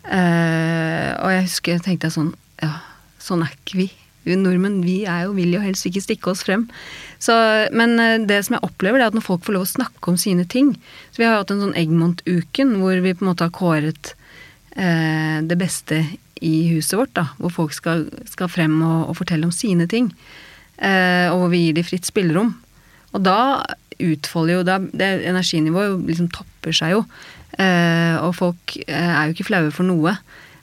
[0.03, 2.73] Eh, og jeg husker tenkte jeg sånn Ja,
[3.23, 3.87] sånn er ikke vi.
[4.27, 6.67] Vi nordmenn vi er jo, vil jo helst ikke stikke oss frem.
[7.21, 7.35] Så,
[7.75, 10.11] men eh, det som jeg opplever, det er at når folk får lov å snakke
[10.11, 10.71] om sine ting
[11.13, 14.13] Så vi har hatt en sånn Eggmont-uken hvor vi på en måte har kåret
[14.75, 16.01] eh, det beste
[16.41, 20.09] i huset vårt, da, hvor folk skal, skal frem og, og, fortelle om sine ting.
[20.81, 22.55] Eh, og hvor vi gir dem fritt spillerom.
[23.13, 23.37] Og da
[24.01, 27.03] utfolder jo da, det Energinivået liksom topper seg jo.
[27.61, 30.15] Eh, og folk eh, er jo ikke flaue for noe.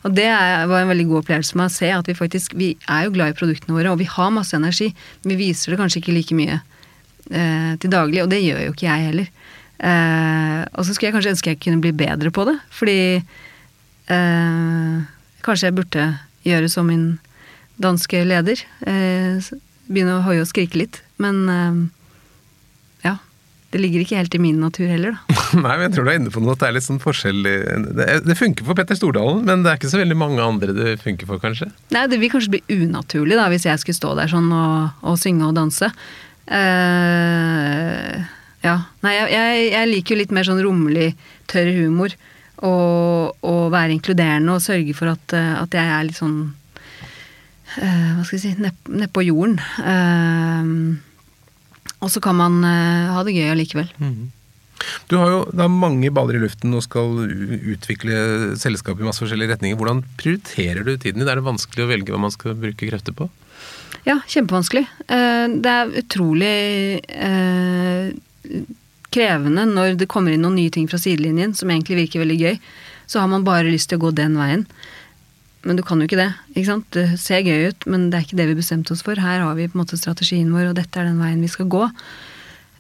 [0.07, 3.07] Og det var en veldig god opplevelse med å se at vi faktisk Vi er
[3.07, 4.93] jo glad i produktene våre, og vi har masse energi.
[5.25, 8.77] Men vi viser det kanskje ikke like mye eh, til daglig, og det gjør jo
[8.77, 9.33] ikke jeg heller.
[9.79, 12.99] Eh, og så skulle jeg kanskje ønske jeg kunne bli bedre på det, fordi
[15.45, 16.05] Kanskje jeg burde
[16.49, 17.19] gjøre som min
[17.81, 18.61] danske leder.
[18.89, 19.39] Eh,
[19.89, 21.01] begynne å hoie og skrike litt.
[21.23, 21.79] Men eh.
[23.69, 25.43] Det ligger ikke helt i min natur heller, da.
[25.65, 26.55] Nei, men jeg tror du er inne på noe.
[26.57, 29.81] At det er litt sånn forskjell det, det, funker for Petter Stordalen, men det er
[29.81, 31.69] ikke så veldig mange andre det funker for, kanskje?
[31.93, 35.21] Nei, det vil kanskje bli unaturlig, da, hvis jeg skulle stå der sånn og, og
[35.21, 35.91] synge og danse.
[36.49, 38.17] Uh,
[38.65, 38.77] ja.
[39.05, 41.11] Nei, jeg, jeg, jeg, liker jo litt mer sånn rommelig,
[41.53, 42.15] tørr humor
[42.65, 48.09] og, og, være inkluderende og sørge for at, eh, at jeg er litt sånn uh,
[48.17, 49.61] Hva skal jeg si Nedpå ned på jorden.
[49.79, 50.99] Uh,
[51.99, 53.89] og så kan man uh, ha det gøy allikevel.
[53.99, 54.31] Mm.
[55.11, 57.25] Du har jo da mange baller i luften og skal
[57.75, 59.79] utvikle selskap i masse forskjellige retninger.
[59.81, 61.29] Hvordan prioriterer du tiden din?
[61.29, 63.27] Er det vanskelig å velge hva man skal bruke krefter på?
[64.07, 64.85] Ja, kjempevanskelig.
[65.09, 66.53] Det er utrolig
[69.13, 72.63] krevende når det kommer inn noen nye ting fra sidelinjen som egentlig virker veldig gøy.
[73.11, 74.67] Så har man bare lyst til å gå den veien.
[75.69, 76.31] Men du kan jo ikke det.
[76.55, 76.89] ikke sant?
[76.97, 79.21] Det ser gøy ut, men det er ikke det vi bestemte oss for.
[79.21, 81.69] Her har vi på en måte strategien vår, og dette er den veien vi skal
[81.69, 81.83] gå.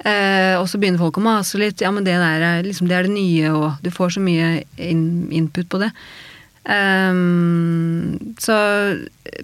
[0.09, 1.85] Eh, og så begynner folk å mase litt.
[1.85, 4.63] Ja, men det der er, liksom, det, er det nye, og du får så mye
[4.81, 5.05] in
[5.37, 5.93] input på det.
[6.65, 7.21] Eh,
[8.41, 8.57] så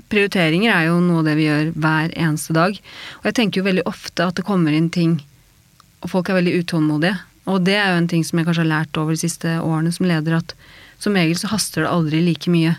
[0.08, 2.80] prioriteringer er jo noe av det vi gjør hver eneste dag.
[3.20, 5.18] Og jeg tenker jo veldig ofte at det kommer inn ting
[6.04, 7.16] og folk er veldig utålmodige.
[7.48, 9.92] Og det er jo en ting som jeg kanskje har lært over de siste årene
[9.92, 10.52] som leder, at
[11.00, 12.76] som regel så haster det aldri like mye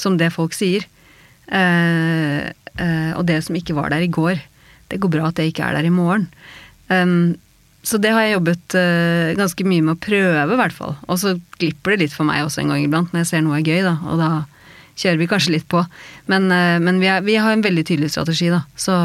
[0.00, 0.86] som det folk sier.
[1.48, 4.40] Eh, eh, og det som ikke var der i går,
[4.90, 6.28] det går bra at det ikke er der i morgen.
[6.88, 7.36] Um,
[7.84, 10.94] så det har jeg jobbet uh, ganske mye med å prøve, i hvert fall.
[11.08, 13.58] Og så glipper det litt for meg også en gang iblant når jeg ser noe
[13.58, 13.96] er gøy, da.
[14.08, 14.30] Og da
[15.00, 15.82] kjører vi kanskje litt på.
[16.32, 18.62] Men, uh, men vi, er, vi, har en veldig tydelig strategi, da.
[18.76, 18.96] Så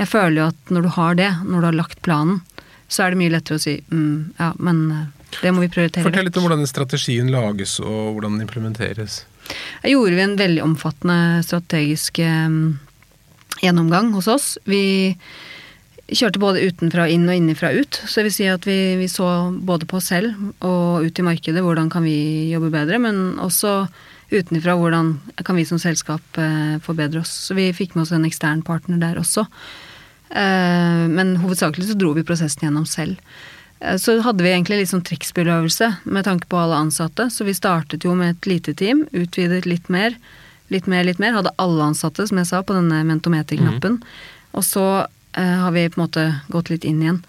[0.00, 2.42] jeg føler jo at når du har det, når du har lagt planen,
[2.88, 5.04] så er det mye lettere å si mm, ja, men eh,
[5.40, 6.04] det må vi prioritere.
[6.04, 9.22] Fortell litt om hvordan strategien lages og hvordan den implementeres.
[9.84, 12.78] Jeg gjorde vi en veldig omfattende strategisk um,
[13.62, 14.46] gjennomgang hos oss.
[14.68, 15.14] Vi
[16.08, 18.00] kjørte både utenfra inn og innenfra ut.
[18.04, 21.26] Så det vil si at vi, vi, så både på oss selv og ut i
[21.26, 23.84] markedet hvordan kan vi jobbe bedre, men også
[24.34, 25.14] utenfra hvordan
[25.46, 27.32] kan vi som selskap uh, forbedre oss.
[27.48, 29.48] Så vi fikk med oss en ekstern partner der også.
[30.34, 33.20] Eh, men hovedsakelig så dro vi prosessen gjennom selv.
[33.84, 37.28] Eh, så hadde vi egentlig litt sånn trekkspilløvelse med tanke på alle ansatte.
[37.30, 40.16] Så vi startet jo med et lite team, utvidet litt mer.
[40.72, 41.36] Litt mer, litt mer.
[41.36, 44.00] Hadde alle ansatte, som jeg sa, på denne mentometerknappen.
[44.00, 44.30] Mm.
[44.54, 44.86] Og så
[45.36, 47.20] eh, har vi på en måte gått litt inn igjen.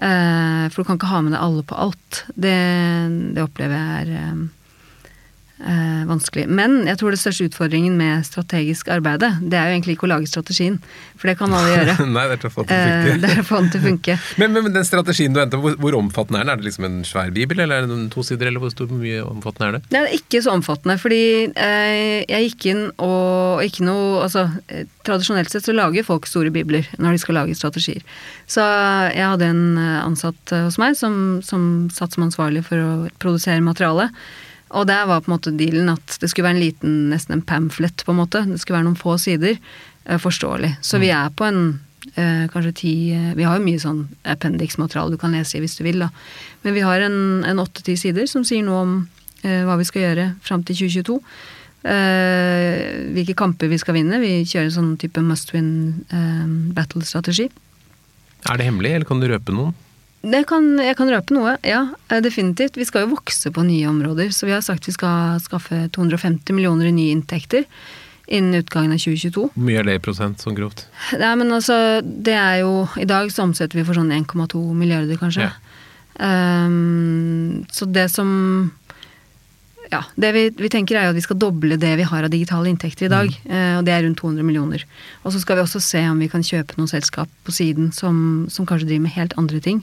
[0.00, 2.24] Eh, for du kan ikke ha med deg alle på alt.
[2.34, 2.56] Det,
[3.36, 4.48] det opplever jeg er eh,
[5.60, 6.46] eh, vanskelig.
[6.48, 10.12] Men jeg tror det største utfordringen med strategisk arbeid, det er jo egentlig ikke å
[10.14, 10.78] lage strategien,
[11.20, 11.96] for det kan alle gjøre.
[12.10, 13.60] Nei, det er å få den til å funke.
[13.60, 14.16] Eh, til funke.
[14.40, 16.54] men, men, den strategien du endte hvor, hvor, omfattende er den?
[16.54, 19.22] Er det liksom en svær bibel, eller er det to sider, eller hvor stor, mye
[19.26, 19.82] omfattende er det?
[19.92, 24.42] Det er ikke så omfattende, fordi eh, jeg gikk inn og ikke noe Altså,
[24.72, 28.02] eh, tradisjonelt sett så lager folk store bibler når de skal lage strategier.
[28.50, 28.62] Så
[29.14, 31.14] jeg hadde en eh, ansatt hos meg som,
[31.46, 32.92] som satt som ansvarlig for å
[33.22, 34.10] produsere materiale.
[34.70, 37.46] Og der var på en måte dealen at det skulle være en liten, nesten en
[37.46, 38.44] pamflett, på en måte.
[38.46, 39.58] Det skulle være noen få sider.
[40.08, 40.76] Uh, forståelig.
[40.80, 41.02] Så mm.
[41.02, 41.62] vi er på en
[42.16, 45.76] uh, kanskje ti uh, Vi har jo mye sånn appendix-materiale du kan lese i hvis
[45.78, 46.10] du vil, da.
[46.64, 49.00] Men vi har en åtte-ti sider som sier noe om
[49.40, 51.14] hva vi skal gjøre fram til 2022.
[53.16, 54.18] hvilke kamper vi skal vinne.
[54.20, 55.70] Vi kjører en sånn type must win
[56.76, 57.46] battle-strategi.
[58.52, 59.72] Er det hemmelig, eller kan du røpe noen?
[60.20, 61.86] Kan, jeg kan røpe noe, ja.
[62.10, 62.76] Eh, definitivt.
[62.76, 64.34] Vi skal jo vokse på nye områder.
[64.36, 67.64] Så vi har sagt vi skal skaffe 250 millioner i nye inntekter
[68.30, 69.48] innen utgangen av 2022.
[69.54, 70.84] Hvor mye er det i prosent, sånn grovt?
[71.18, 75.18] Nei, men altså, det er jo I dag så omsetter vi for sånn 1,2 milliarder,
[75.18, 75.48] kanskje.
[75.48, 75.56] Ja.
[76.20, 78.28] Um, så det som
[79.90, 82.30] ja, det vi, vi, tenker er jo at vi skal doble det vi har av
[82.30, 83.30] digitale inntekter i dag.
[83.42, 83.50] Mm.
[83.50, 84.84] Eh, og det er rundt 200 millioner.
[85.24, 88.46] Og så skal vi også se om vi kan kjøpe noen selskap på siden som,
[88.52, 89.80] som kanskje driver med helt andre ting.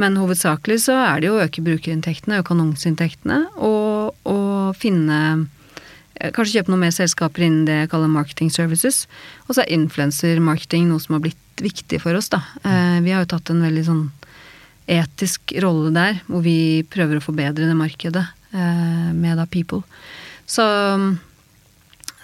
[0.00, 6.30] Men hovedsakelig så er det jo å øke brukerinntektene, øke annonseinntektene, og, og finne eh,
[6.34, 9.04] Kanskje kjøpe noen mer selskaper innen det jeg kaller marketing services.
[9.48, 12.40] Og så er influencer-marketing noe som har blitt viktig for oss, da.
[12.64, 14.04] Eh, vi har jo tatt en veldig sånn
[14.94, 18.24] etisk rolle der, hvor vi prøver å forbedre det markedet
[18.54, 19.82] med da People.
[20.46, 20.64] Så,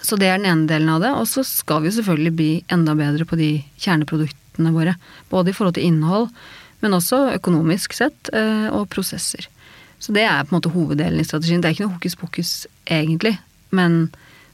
[0.01, 1.11] så det er den ene delen av det.
[1.17, 4.95] Og så skal vi selvfølgelig bli enda bedre på de kjerneproduktene våre.
[5.33, 6.29] Både i forhold til innhold,
[6.81, 9.47] men også økonomisk sett, eh, og prosesser.
[10.01, 11.61] Så det er på en måte hoveddelen i strategien.
[11.61, 12.53] Det er ikke noe hokus pokus
[12.89, 13.35] egentlig,
[13.69, 14.07] men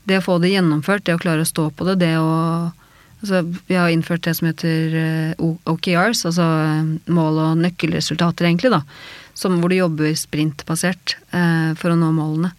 [0.08, 2.32] det å få det gjennomført, det å klare å stå på det, det å
[3.22, 8.74] altså, Vi har innført det som heter eh, OKRs, altså eh, mål og nøkkelresultater, egentlig,
[8.76, 8.84] da.
[9.38, 12.54] Som, hvor du jobber sprintbasert eh, for å nå målene.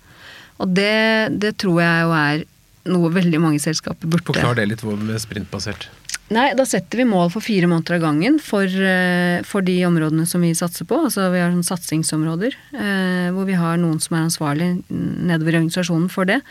[0.62, 2.44] Og det, det tror jeg jo er
[2.88, 5.88] noe veldig mange selskaper burde Forklar det litt med sprintbasert.
[6.28, 10.26] Nei, da setter vi mål for fire måneder av gangen for, eh, for de områdene
[10.28, 10.98] som vi satser på.
[11.08, 15.60] Altså vi har sånn satsingsområder eh, hvor vi har noen som er ansvarlig nedover i
[15.62, 16.42] organisasjonen for det.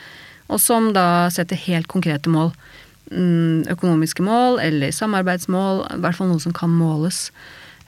[0.49, 2.53] Og som da setter helt konkrete mål.
[3.11, 7.27] Mm, økonomiske mål eller samarbeidsmål, i hvert fall noe som kan måles.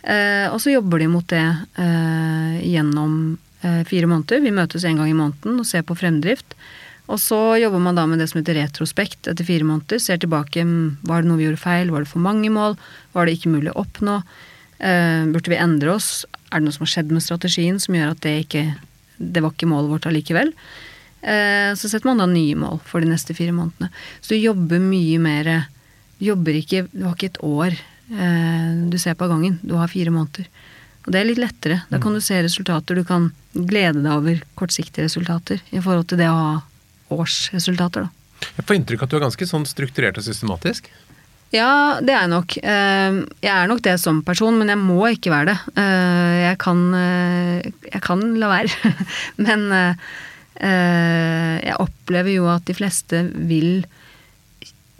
[0.04, 4.44] Eh, og så jobber de mot det eh, gjennom eh, fire måneder.
[4.44, 6.56] Vi møtes en gang i måneden og ser på fremdrift.
[7.10, 10.02] Og så jobber man da med det som heter retrospekt etter fire måneder.
[10.02, 10.62] Ser tilbake.
[10.62, 11.90] Mm, var det noe vi gjorde feil?
[11.94, 12.78] Var det for mange mål?
[13.18, 14.20] Var det ikke mulig å oppnå?
[14.80, 16.24] Eh, burde vi endre oss?
[16.50, 18.64] Er det noe som har skjedd med strategien som gjør at det ikke
[19.20, 20.54] Det var ikke målet vårt allikevel?
[21.20, 23.90] Eh, så setter man da nye mål for de neste fire månedene.
[24.22, 25.50] Så du jobber mye mer
[26.20, 27.76] Du jobber ikke Du har ikke et år
[28.10, 29.60] du ser på gangen.
[29.62, 30.48] Du har fire måneder.
[31.06, 31.82] Og det er litt lettere.
[31.90, 32.98] Da kan du se resultater.
[32.98, 36.56] Du kan glede deg over kortsiktige resultater i forhold til det å ha
[37.14, 38.08] årsresultater.
[38.08, 38.48] Da.
[38.60, 40.90] Jeg får inntrykk av at du er ganske sånn strukturert og systematisk?
[41.50, 42.56] Ja, det er jeg nok.
[42.62, 45.58] Eh, jeg er nok det som person, men jeg må ikke være det.
[45.82, 48.96] Eh, jeg kan, eh, jeg kan la være.
[49.46, 49.70] Men
[50.60, 53.86] jeg opplever jo at de fleste vil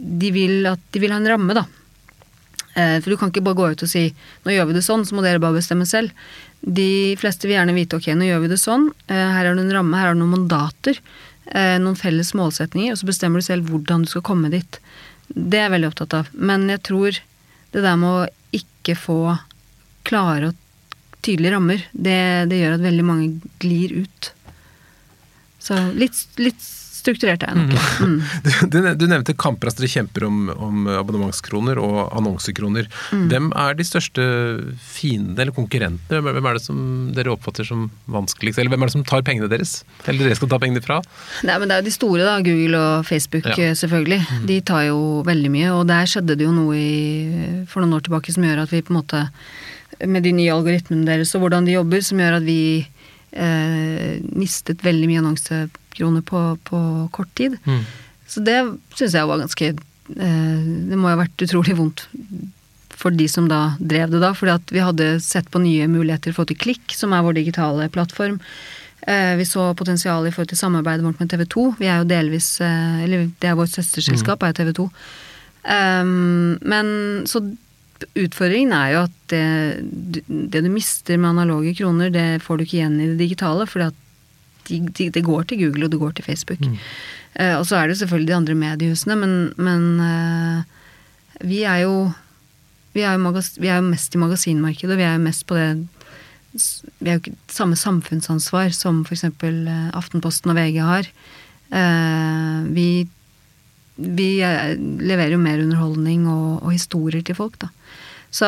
[0.00, 1.66] De vil at de vil ha en ramme, da.
[2.74, 5.16] For du kan ikke bare gå ut og si 'nå gjør vi det sånn', så
[5.16, 6.14] må dere bare bestemme selv.
[6.62, 9.74] De fleste vil gjerne vite 'ok, nå gjør vi det sånn', her er det en
[9.74, 11.00] ramme, her er det noen mandater
[11.50, 14.80] eh, noen felles målsetninger, og så bestemmer du selv hvordan du skal komme dit.
[15.28, 16.32] Det er jeg veldig opptatt av.
[16.34, 17.20] Men jeg tror
[17.74, 19.20] det der med å ikke få
[20.08, 20.66] klare og
[21.24, 24.30] tydelige rammer, det, det gjør at veldig mange glir ut.
[25.60, 26.62] Så litt, litt
[27.00, 27.74] strukturert er jeg nok.
[28.00, 28.18] Mm.
[28.70, 32.88] Du, du, nevnte kamper, altså dere kjemper om, om, abonnementskroner og annonsekroner.
[33.14, 33.24] Mm.
[33.32, 34.26] Hvem er de største
[34.84, 36.20] fiendene eller konkurrentene?
[36.24, 36.82] Hvem er det som
[37.16, 38.60] dere oppfatter som vanskeligst?
[38.60, 39.80] Eller hvem er det som tar pengene deres?
[40.06, 41.00] Eller dere skal ta pengene fra?
[41.46, 42.38] Nei, men Det er jo de store, da.
[42.44, 43.72] Google og Facebook, ja.
[43.76, 44.20] selvfølgelig.
[44.20, 44.46] Mm.
[44.50, 45.74] De tar jo veldig mye.
[45.76, 48.84] Og der skjedde det jo noe i, for noen år tilbake som gjør at vi
[48.84, 49.26] på en måte
[50.08, 52.60] med de nye algoritmene deres og hvordan de jobber, som gjør at vi
[53.32, 56.80] eh, mistet veldig mye annonsekroner på, på
[57.14, 57.58] kort tid.
[57.64, 57.84] Mm.
[58.30, 58.58] Så det
[58.94, 60.58] syns jeg var ganske eh,
[60.90, 62.06] Det må ha vært utrolig vondt
[63.00, 64.34] for de som da drev det da.
[64.36, 67.38] fordi vi hadde sett på nye muligheter for å få til Klikk, som er vår
[67.38, 68.36] digitale plattform.
[69.08, 71.64] Eh, vi så potensial i forhold til samarbeidet vårt med TV 2.
[71.80, 74.48] Vi er jo delvis eh, Eller det er vårt søsterselskap, mm.
[74.48, 74.88] er TV 2.
[75.60, 76.86] Um, men
[77.28, 77.42] så
[78.18, 82.78] utfordringen er jo at det, det, du mister med analoge kroner, det får du ikke
[82.80, 83.66] igjen i det digitale.
[83.70, 83.92] For det
[84.70, 86.60] de, de går til Google, og det går til Facebook.
[86.60, 86.76] Mm.
[87.40, 92.10] Uh, og så er det selvfølgelig de andre mediehusene, men, men uh, vi er jo
[92.92, 93.30] vi er jo,
[93.62, 95.86] vi er jo mest i magasinmarkedet, og vi er jo mest på det
[96.98, 99.28] Vi er jo ikke samme samfunnsansvar som f.eks.
[99.30, 101.06] Uh, Aftenposten og VG har.
[101.70, 103.06] Uh, vi
[104.00, 107.70] vi leverer jo mer underholdning og, og historier til folk, da.
[108.30, 108.46] Så,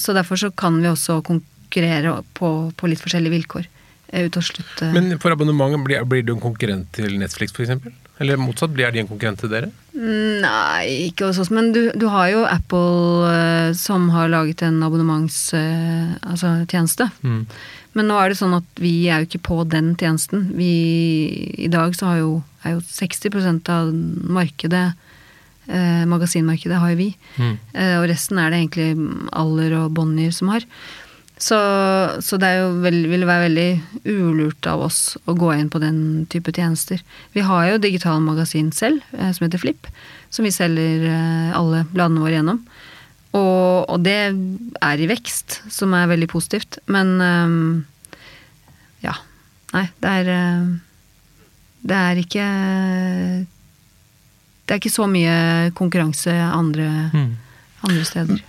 [0.00, 3.68] så, derfor så kan vi også konkurrere på, på litt forskjellige vilkår.
[4.08, 4.80] Eh, slutt.
[4.94, 7.70] Men for abonnementet, blir, blir du en konkurrent til Netflix f.eks.?
[8.18, 9.68] Eller motsatt, blir de en konkurrent til dere?
[9.94, 11.50] Nei, ikke hos oss.
[11.54, 16.24] Men du, du, har jo Apple uh, som har laget en abonnementstjeneste.
[16.32, 17.44] Altså, mm.
[17.98, 20.52] Men nå er det sånn at vi er jo ikke på den tjenesten.
[20.54, 20.72] Vi,
[21.66, 22.32] I dag så har jo,
[22.62, 23.90] er jo 60% av
[24.38, 24.86] markedet
[25.68, 27.10] eh, magasinmarkedet har jo vi.
[27.36, 27.58] Mm.
[27.74, 30.66] Eh, og resten er det egentlig Aller og Bonnier som har.
[31.38, 31.58] Så,
[32.24, 32.50] så det
[32.82, 33.68] veld, vil være veldig
[34.10, 37.02] ulurt av oss å gå inn på den type tjenester.
[37.36, 39.86] Vi har jo digital magasin selv, eh, som heter Flipp,
[40.34, 42.64] som vi selger eh, alle bladene våre gjennom.
[43.36, 44.16] Og, og, det
[44.80, 46.80] er i vekst, som er veldig positivt.
[46.88, 47.58] Men um,
[49.04, 49.14] ja.
[49.74, 50.68] Nei, det er uh,
[51.84, 52.46] Det er ikke
[54.64, 55.34] Det er ikke så mye
[55.76, 56.88] konkurranse andre,
[57.84, 58.40] andre steder.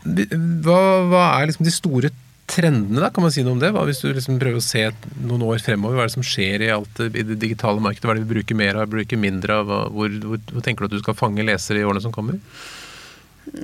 [0.63, 0.80] Hva,
[1.11, 2.11] hva er liksom de store
[2.49, 3.11] trendene, da?
[3.13, 3.71] Kan man si noe om det?
[3.75, 4.88] Hva, hvis du liksom prøver å se
[5.21, 8.07] noen år fremover, hva er det som skjer i alt i det digitale markedet?
[8.07, 9.73] Hva er det vi bruker mer av, bruker mindre av?
[9.93, 12.39] Hvor, hvor, hvor tenker du at du skal fange lesere i årene som kommer?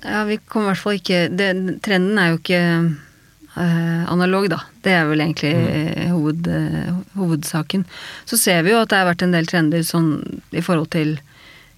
[0.04, 1.50] Ja, vi kommer i hvert fall ikke det,
[1.86, 4.64] Trenden er jo ikke øh, analog, da.
[4.86, 6.10] Det er vel egentlig mm.
[6.14, 7.86] hoved, øh, hovedsaken.
[8.26, 10.20] Så ser vi jo at det har vært en del trender sånn
[10.56, 11.18] i forhold til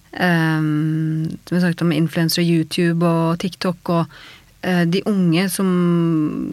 [0.08, 4.14] Um, som vi snakket om influencer, YouTube og TikTok og
[4.64, 5.68] uh, de unge som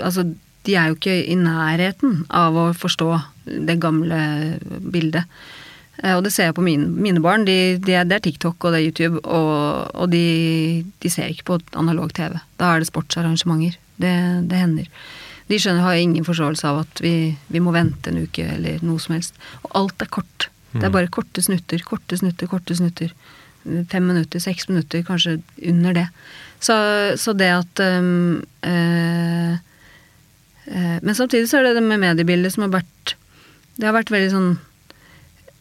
[0.03, 0.25] Altså,
[0.67, 3.09] de er jo ikke i nærheten av å forstå
[3.45, 4.19] det gamle
[4.91, 5.23] bildet.
[6.03, 7.45] Uh, og det ser jeg på mine, mine barn.
[7.47, 10.25] De, de er, det er TikTok og det er YouTube, og, og de,
[11.03, 12.39] de, ser ikke på analog TV.
[12.59, 13.77] Da er det sportsarrangementer.
[14.01, 14.15] Det,
[14.49, 14.89] det hender.
[15.47, 17.15] De skjønner, har ingen forståelse av at vi,
[17.53, 19.37] vi, må vente en uke eller noe som helst.
[19.63, 20.49] Og alt er kort.
[20.73, 20.97] Det er mm.
[20.97, 23.13] bare korte snutter, korte snutter, korte snutter
[23.89, 26.07] fem minutter, seks minutter, kanskje under det.
[26.59, 26.75] Så,
[27.17, 29.53] så det at um, eh,
[30.65, 33.15] eh, Men samtidig så er det det med mediebildet som har vært
[33.75, 34.53] Det har vært veldig sånn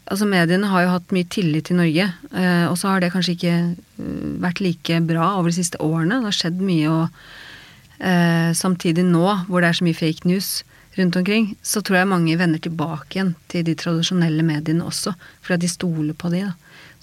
[0.05, 2.05] Altså Mediene har jo hatt mye tillit til Norge,
[2.37, 6.19] eh, og så har det kanskje ikke uh, vært like bra over de siste årene.
[6.21, 10.59] Det har skjedd mye, og eh, samtidig nå, hvor det er så mye fake news
[10.95, 15.65] rundt omkring, så tror jeg mange vender tilbake igjen til de tradisjonelle mediene også, fordi
[15.65, 16.45] de stoler på de.
[16.47, 16.53] da.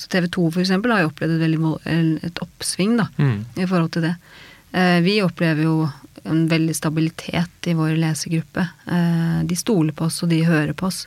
[0.00, 1.74] Så TV 2 for eksempel har jo opplevd et, veldig,
[2.30, 3.36] et oppsving da, mm.
[3.60, 4.14] i forhold til det.
[4.72, 5.76] Eh, vi opplever jo
[6.24, 8.64] en veldig stabilitet i vår lesergruppe.
[8.86, 11.04] Eh, de stoler på oss, og de hører på oss.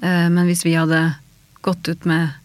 [0.00, 1.04] Eh, men hvis vi hadde
[1.66, 2.42] gått ut med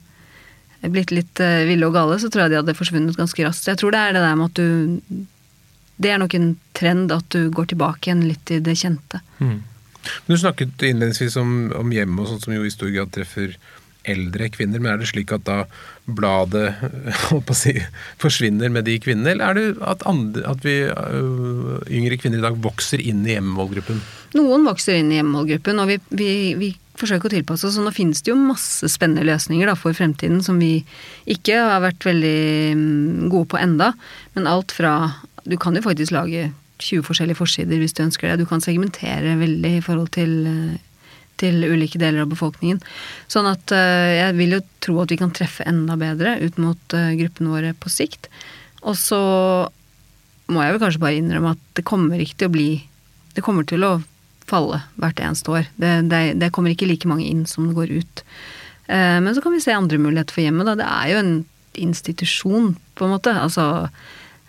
[0.91, 3.67] blitt litt ville og gale, så tror jeg de hadde forsvunnet ganske raskt.
[3.69, 5.27] Jeg tror det er det der med at du
[6.01, 9.19] Det er nok en trend at du går tilbake igjen litt i det kjente.
[9.37, 9.59] Mm.
[10.25, 13.53] Du snakket innledningsvis om, om hjemmet og sånt som jo i stor grad treffer
[14.09, 15.57] eldre kvinner, men er det slik at da
[16.09, 16.73] bladet
[17.59, 17.75] si,
[18.21, 22.45] forsvinner med de kvinnene, eller er det at, andre, at vi, uh, yngre kvinner i
[22.47, 24.01] dag vokser inn i hjemmemålgruppen?
[24.39, 27.79] Noen vokser inn i hjemmemålgruppen, og vi, vi, vi forsøker å tilpasse oss.
[27.79, 30.81] Og nå finnes det jo masse spennende løsninger da, for fremtiden som vi
[31.29, 32.37] ikke har vært veldig
[32.77, 33.91] mm, gode på enda.
[34.37, 34.95] Men alt fra
[35.41, 38.43] Du kan jo faktisk lage 20 forskjellige forsider hvis du ønsker det.
[38.43, 40.79] Du kan segmentere veldig i forhold til uh,
[41.41, 42.81] til ulike deler av befolkningen.
[43.31, 46.97] Sånn at uh, jeg vil jo tro at vi kan treffe enda bedre ut mot
[46.97, 48.29] uh, gruppene våre på sikt.
[48.85, 49.21] Og så
[50.51, 52.69] må jeg vel kanskje bare innrømme at det kommer ikke til å bli
[53.31, 53.93] Det kommer til å
[54.51, 55.69] falle hvert eneste år.
[55.81, 58.25] Det, det, det kommer ikke like mange inn som det går ut.
[58.91, 60.77] Uh, men så kan vi se andre muligheter for hjemmet, da.
[60.79, 61.35] Det er jo en
[61.79, 63.31] institusjon, på en måte.
[63.31, 63.87] Altså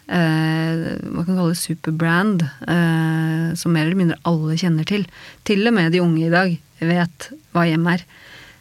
[0.06, 5.06] eh, man kan kalle det superbrand, eh, som mer eller mindre alle kjenner til.
[5.48, 8.06] Til og med de unge i dag vet hva hjem er,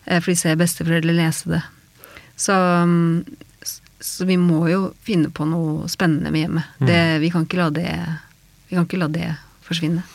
[0.05, 1.61] eh, for de ser besteforeldre lese det.
[2.39, 3.25] Så, mm,
[4.01, 6.75] så, vi må jo finne på noe spennende med hjemmet.
[6.79, 6.87] Mm.
[6.89, 7.89] Det, vi, kan ikke la det,
[8.69, 9.29] vi kan ikke la det
[9.67, 10.05] forsvinne.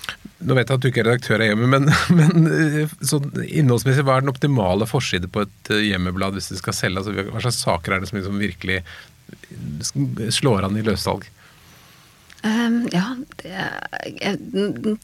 [0.44, 1.86] Nå vet jeg at du ikke er redaktør av Hjemmet, men,
[2.18, 6.60] men eh, sånn innholdsmessig, hva er den optimale forside på et eh, hjemmeblad hvis det
[6.60, 7.02] skal selge?
[7.02, 8.82] Altså, hva slags saker er det som liksom virkelig
[10.36, 11.24] slår an i løssalg?
[12.46, 13.08] Um, ja,
[13.40, 13.50] det,
[14.20, 14.36] jeg,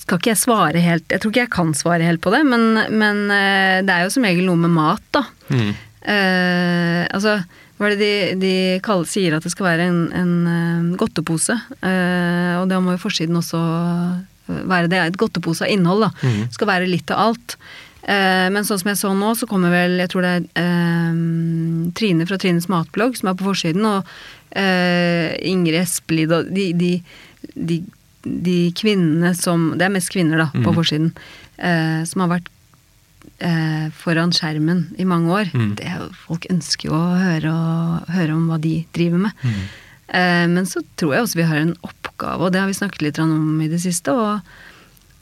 [0.04, 2.76] skal ikke jeg svare helt Jeg tror ikke jeg kan svare helt på det, men,
[2.92, 5.24] men uh, det er jo som regel noe med mat, da.
[5.48, 5.72] Mm.
[6.02, 7.38] Uh, altså,
[7.78, 8.12] hva er det de,
[8.42, 8.54] de
[8.84, 11.56] kaller, sier at det skal være en, en uh, godtepose?
[11.72, 13.58] og da må jo forsiden også
[14.70, 15.00] være det.
[15.00, 16.12] Et godtepose av innhold, da.
[16.22, 16.44] Mm.
[16.54, 17.56] Skal være litt av alt.
[18.02, 21.12] men sånn som jeg så nå, så kommer vel Jeg tror det er
[21.94, 24.02] Trine fra Trines matblogg som er på forsiden, og
[25.46, 26.90] Ingrid Espelid og de, de
[27.54, 27.82] de,
[28.22, 30.74] de, kvinnene som Det er mest kvinner, da, på mm.
[30.76, 31.12] forsiden.
[31.58, 32.50] Eh, som har vært
[33.44, 35.52] eh, foran skjermen i mange år.
[35.54, 35.72] Mm.
[35.78, 35.92] Det,
[36.24, 39.46] folk ønsker jo å høre, og, høre, om hva de driver med.
[39.46, 39.62] Mm.
[40.20, 41.76] Eh, men så tror jeg også vi har en
[42.22, 44.38] oppgave, og det har vi snakket litt om i det siste, å,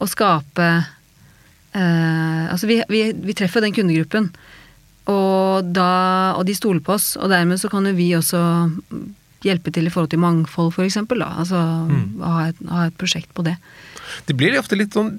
[0.00, 0.68] å skape
[1.72, 4.30] eh, Altså vi, vi, vi treffer den kundegruppen.
[5.10, 8.40] Og, da, og de stoler på oss, og dermed så kan jo vi også
[9.40, 10.98] hjelpe til i forhold til mangfold, f.eks.
[11.00, 12.20] Altså mm.
[12.20, 13.56] ha, et, ha et prosjekt på det.
[14.26, 15.14] Det blir ofte litt sånn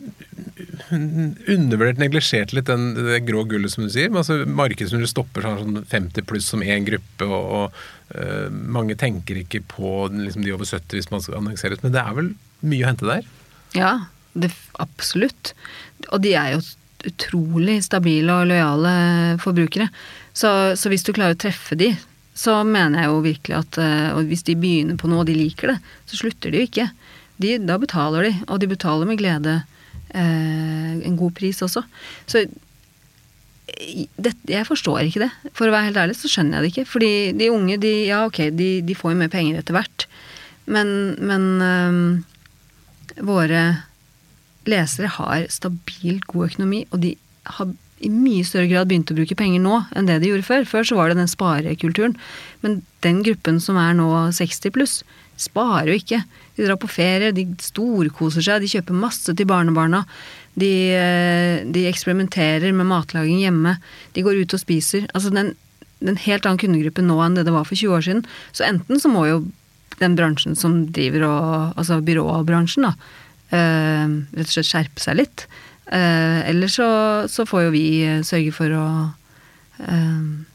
[0.92, 4.12] undervurdert, neglisjert litt, den, det grå gullet, som du sier.
[4.12, 8.01] Men altså, Markedsførere stopper sånn 50 pluss som én gruppe, og, og
[8.52, 11.82] mange tenker ikke på liksom, de over 70 hvis man skal annonseres.
[11.84, 12.34] Men det er vel
[12.68, 13.28] mye å hente der?
[13.78, 13.92] Ja,
[14.34, 14.52] det,
[14.84, 15.54] absolutt.
[16.10, 16.62] Og de er jo
[17.08, 18.94] utrolig stabile og lojale
[19.42, 19.90] forbrukere.
[20.34, 21.92] Så, så hvis du klarer å treffe de,
[22.38, 25.74] så mener jeg jo virkelig at uh, hvis de begynner på noe og de liker
[25.74, 25.78] det,
[26.10, 26.88] så slutter de jo ikke.
[27.42, 31.84] De, da betaler de, og de betaler med glede uh, en god pris også.
[32.30, 32.46] Så
[34.18, 35.32] det, jeg forstår ikke det.
[35.58, 36.90] For å være helt ærlig så skjønner jeg det ikke.
[36.90, 40.08] Fordi de unge, de, ja ok, de, de får jo mer penger etter hvert.
[40.72, 42.04] Men, men øhm,
[43.28, 43.64] våre
[44.70, 47.16] lesere har stabilt god økonomi, og de
[47.58, 50.68] har i mye større grad begynt å bruke penger nå enn det de gjorde før.
[50.70, 52.16] Før så var det den sparekulturen.
[52.66, 55.02] Men den gruppen som er nå 60 pluss,
[55.42, 56.22] sparer jo ikke.
[56.58, 60.04] De drar på ferie, de storkoser seg, de kjøper masse til barnebarna.
[60.60, 63.78] De, eh, de eksperimenterer med matlaging hjemme.
[64.16, 65.08] De går ut og spiser.
[65.16, 65.54] Altså den,
[66.04, 68.24] den helt annen kundegruppe nå enn det det var for 20 år siden.
[68.52, 69.42] Så enten så må jo
[70.02, 71.50] den bransjen som driver og
[71.80, 72.96] Altså byråbransjen, da,
[73.52, 75.42] Uh, rett og slett skjerpe seg litt.
[75.92, 76.86] Uh, eller så,
[77.28, 77.84] så, får jo vi
[78.24, 79.90] sørge for å uh,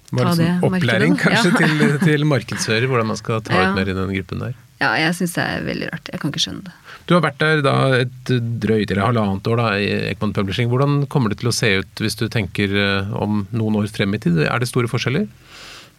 [0.09, 0.55] ta det markedet.
[0.65, 1.59] Opplæring kanskje ja.
[1.61, 3.67] til, til markedsfører, hvordan man skal ta ja.
[3.69, 4.57] ut mer i den gruppen der.
[4.77, 6.09] Ja, jeg syns det er veldig rart.
[6.13, 6.75] Jeg kan ikke skjønne det.
[7.09, 10.69] Du har vært der da et drøyt eller halvannet år da, i Ekman Publishing.
[10.69, 14.13] Hvordan kommer det til å se ut hvis du tenker eh, om noen år frem
[14.19, 14.43] i tid?
[14.45, 15.25] Er det store forskjeller?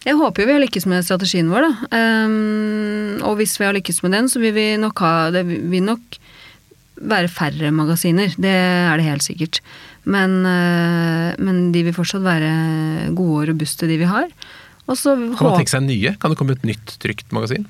[0.06, 1.88] Jeg håper jo vi har lykkes med strategien vår, da.
[1.98, 5.82] Um, og hvis vi har lykkes med den, så vil vi nok ha Det vil
[5.82, 6.20] nok
[6.98, 8.30] være færre magasiner.
[8.38, 9.58] Det er det helt sikkert.
[10.06, 14.30] Men, uh, men de vil fortsatt være gode og robuste, de vi har.
[14.86, 16.14] Og så kan man tenke seg nye?
[16.22, 17.66] Kan det komme et nytt trygt magasin?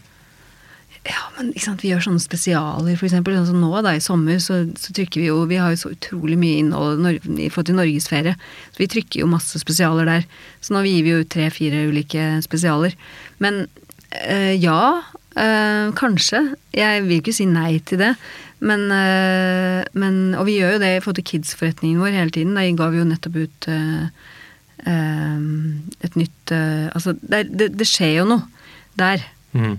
[1.07, 3.37] Ja, men sant, vi gjør sånne spesialer, eksempel.
[3.39, 5.93] Sånn som nå da, i sommer, så, så, trykker vi jo Vi har jo så
[5.95, 7.07] utrolig mye innhold
[7.39, 8.35] i forhold til norgesferie.
[8.75, 10.27] Så vi trykker jo masse spesialer der.
[10.65, 12.97] Så nå gir vi jo tre-fire ulike spesialer.
[13.43, 13.67] Men
[14.27, 14.83] øh, ja,
[15.39, 16.43] øh, kanskje.
[16.77, 18.13] Jeg vil ikke si nei til det.
[18.59, 22.59] Men, øh, men Og vi gjør jo det i forhold til kids-forretningen vår hele tiden.
[22.59, 23.71] Da ga vi jo nettopp ut
[24.89, 28.43] et nytt Altså, det, det, det, skjer jo noe
[28.99, 29.23] der.
[29.53, 29.79] Mm.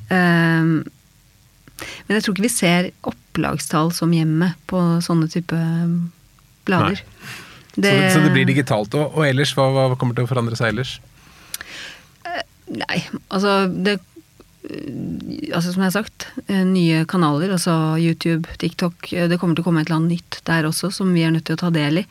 [1.79, 5.59] Um, men jeg tror ikke vi ser opplagstall som hjemme på sånne type
[6.67, 7.03] blader.
[7.75, 8.95] Det, så, så, det blir digitalt.
[8.97, 10.97] Og, og ellers, hva, hva, kommer til å forandre seg ellers?
[12.27, 12.45] Eh,
[12.81, 13.99] nei, altså det
[14.69, 19.63] Altså som jeg har sagt, eh, nye kanaler, altså YouTube, TikTok eh, Det kommer til
[19.63, 21.71] å komme et eller annet nytt der også som vi er nødt til å ta
[21.73, 22.05] del i.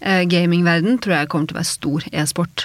[0.00, 2.62] Gamingverden tror jeg kommer til å være stor e-sport.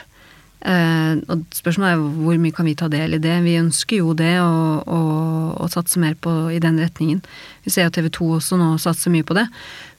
[0.65, 3.35] Uh, og spørsmålet er hvor mye kan vi ta del i det.
[3.45, 7.21] Vi ønsker jo det, å satse mer på i den retningen.
[7.65, 9.45] Vi ser jo TV 2 også nå satser mye på det.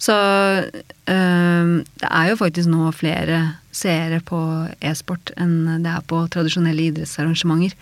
[0.03, 3.41] Så uh, det er jo faktisk nå flere
[3.77, 4.41] seere på
[4.81, 7.77] e-sport enn det er på tradisjonelle idrettsarrangementer.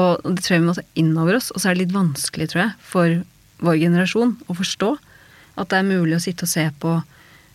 [0.00, 1.52] Og det tror jeg vi må ta inn over oss.
[1.52, 3.18] Og så er det litt vanskelig, tror jeg, for
[3.64, 4.94] vår generasjon å forstå
[5.60, 6.96] at det er mulig å sitte og se på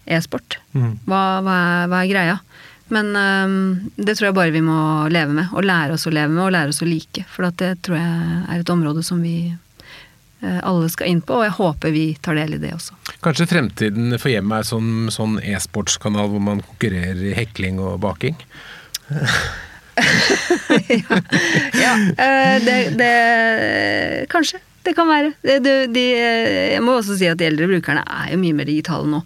[0.10, 0.60] e-sport.
[0.74, 0.94] Mm.
[1.08, 1.58] Hva, hva,
[1.92, 2.38] hva er greia?
[2.90, 5.52] Men um, det tror jeg bare vi må leve med.
[5.54, 7.26] Og lære oss å leve med, og lære oss å like.
[7.30, 11.46] For det tror jeg er et område som vi uh, alle skal inn på, og
[11.46, 12.98] jeg håper vi tar del i det også.
[13.26, 18.38] Kanskje fremtiden for hjemmet er sånn, sånn e-sportskanal hvor man konkurrerer i hekling og baking?
[20.90, 21.20] ja,
[21.78, 23.14] ja uh, det, det,
[24.34, 24.64] Kanskje.
[24.80, 25.34] Det kan være.
[25.44, 26.04] De, de,
[26.74, 29.20] jeg må også si at de eldre brukerne er jo mye mer digitale nå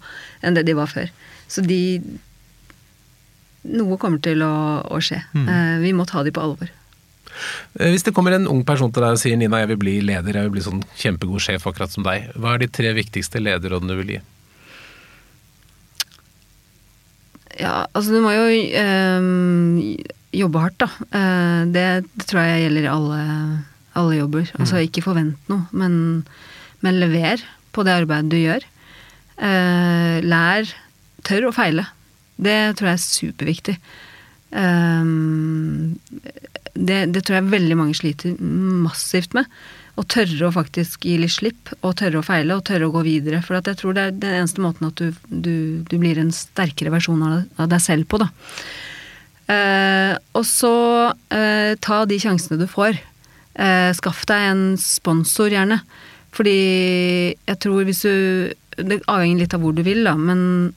[0.44, 1.08] enn det de var før.
[1.48, 1.78] Så de
[3.64, 4.54] noe kommer til å,
[4.84, 5.20] å skje.
[5.32, 5.46] Mm.
[5.48, 6.70] Eh, vi må ta de på alvor.
[7.80, 9.96] Eh, hvis det kommer en ung person til deg og sier Nina, jeg vil bli
[10.04, 12.30] leder, jeg vil bli sånn kjempegod sjef akkurat som deg.
[12.36, 14.22] Hva er de tre viktigste lederrådene du vil gi?
[17.54, 19.26] Ja, altså du må jo øh,
[20.34, 20.88] jobbe hardt, da.
[21.70, 23.18] Det, det, tror jeg gjelder alle,
[23.94, 24.48] alle jobber.
[24.50, 24.62] Mm.
[24.64, 26.24] Altså ikke forvent noe, men,
[26.82, 27.44] men lever
[27.74, 28.66] på det arbeidet du gjør.
[30.26, 30.74] Lær.
[31.24, 31.86] Tør å feile.
[32.36, 33.76] Det tror jeg er superviktig.
[34.54, 35.96] Um,
[36.74, 39.50] det, det, tror jeg veldig mange sliter massivt med.
[39.94, 43.04] Å tørre å faktisk gi litt slipp, og tørre å feile, og tørre å gå
[43.06, 43.42] videre.
[43.46, 45.54] For jeg tror det er den eneste måten at du, du,
[45.86, 48.30] du blir en sterkere versjon av deg selv på, da.
[49.44, 50.74] Uh, og så
[51.12, 52.98] uh, ta de sjansene du får.
[53.54, 55.78] Uh, skaff deg en sponsor, gjerne.
[56.34, 56.58] Fordi
[57.36, 58.14] jeg tror hvis du
[58.74, 60.72] Det avhenger litt av hvor du vil, da, men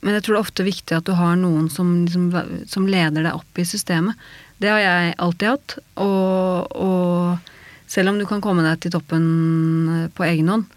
[0.00, 2.30] men jeg tror det er ofte viktig at du har noen som, liksom,
[2.70, 4.18] som leder deg opp i systemet.
[4.60, 5.76] Det har jeg alltid hatt.
[6.00, 7.50] Og, og,
[7.90, 9.24] selv om du kan komme deg til toppen
[9.90, 10.68] eh, på egen hånd,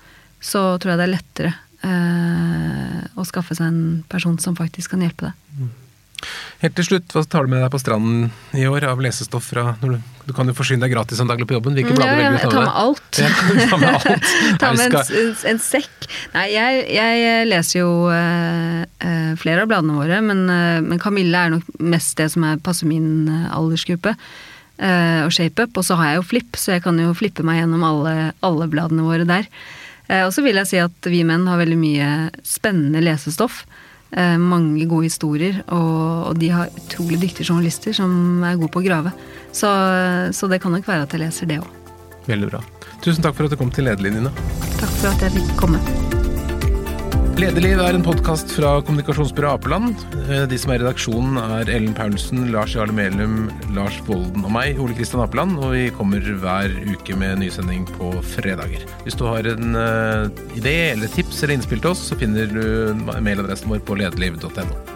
[0.44, 1.54] så tror jeg det er lettere
[1.86, 5.72] eh, å skaffe seg en person som faktisk kan hjelpe deg.
[6.24, 6.64] Mm.
[6.64, 9.74] Helt til slutt, hva tar du med deg på stranden i år av lesestoff fra
[9.82, 11.76] du, du kan jo forsyne deg gratis en daglig på jobben.
[11.76, 12.78] Hvilke blader ja, velger du å ta med?
[12.84, 13.20] Alt.
[13.20, 13.32] Ja,
[13.68, 14.30] ta med alt.
[14.62, 16.08] ta med en, en, sekk.
[16.36, 21.56] Nei, jeg, jeg leser jo uh, flere av bladene våre, men, uh, men, Camilla er
[21.58, 24.16] nok mest det som er, passer min uh, aldersgruppe.
[24.84, 25.76] og ShapeUp.
[25.78, 28.68] Og så har jeg jo Flipp, så jeg kan jo flippe meg gjennom alle, alle
[28.72, 29.46] bladene våre der.
[30.24, 32.08] og så vil jeg si at vi menn har veldig mye
[32.48, 33.64] spennende lesestoff.
[34.14, 38.84] Eh, mange gode historier, og, og, de har utrolig dyktige journalister som er gode på
[38.84, 39.14] å grave.
[39.52, 39.70] Så,
[40.34, 41.70] så det kan nok være at jeg leser det òg.
[42.30, 42.62] Veldig bra.
[43.04, 44.32] Tusen takk for at du kom til Lederlinjene.
[44.78, 46.23] Takk for at jeg fikk komme.
[47.34, 50.04] Lederliv er en podkast fra kommunikasjonsbyrået Apeland.
[50.28, 54.54] Eh, de som er i redaksjonen er Ellen Paulsen, Lars Jarle Melum, Lars Volden og
[54.54, 55.58] meg, Ole Kristian Apeland.
[55.58, 58.86] Og vi kommer hver uke med nysending på fredager.
[59.02, 62.94] Hvis du har en uh, idé eller tips eller innspill til oss, så finner du
[63.18, 64.93] mailadressen vår på lederliv.no.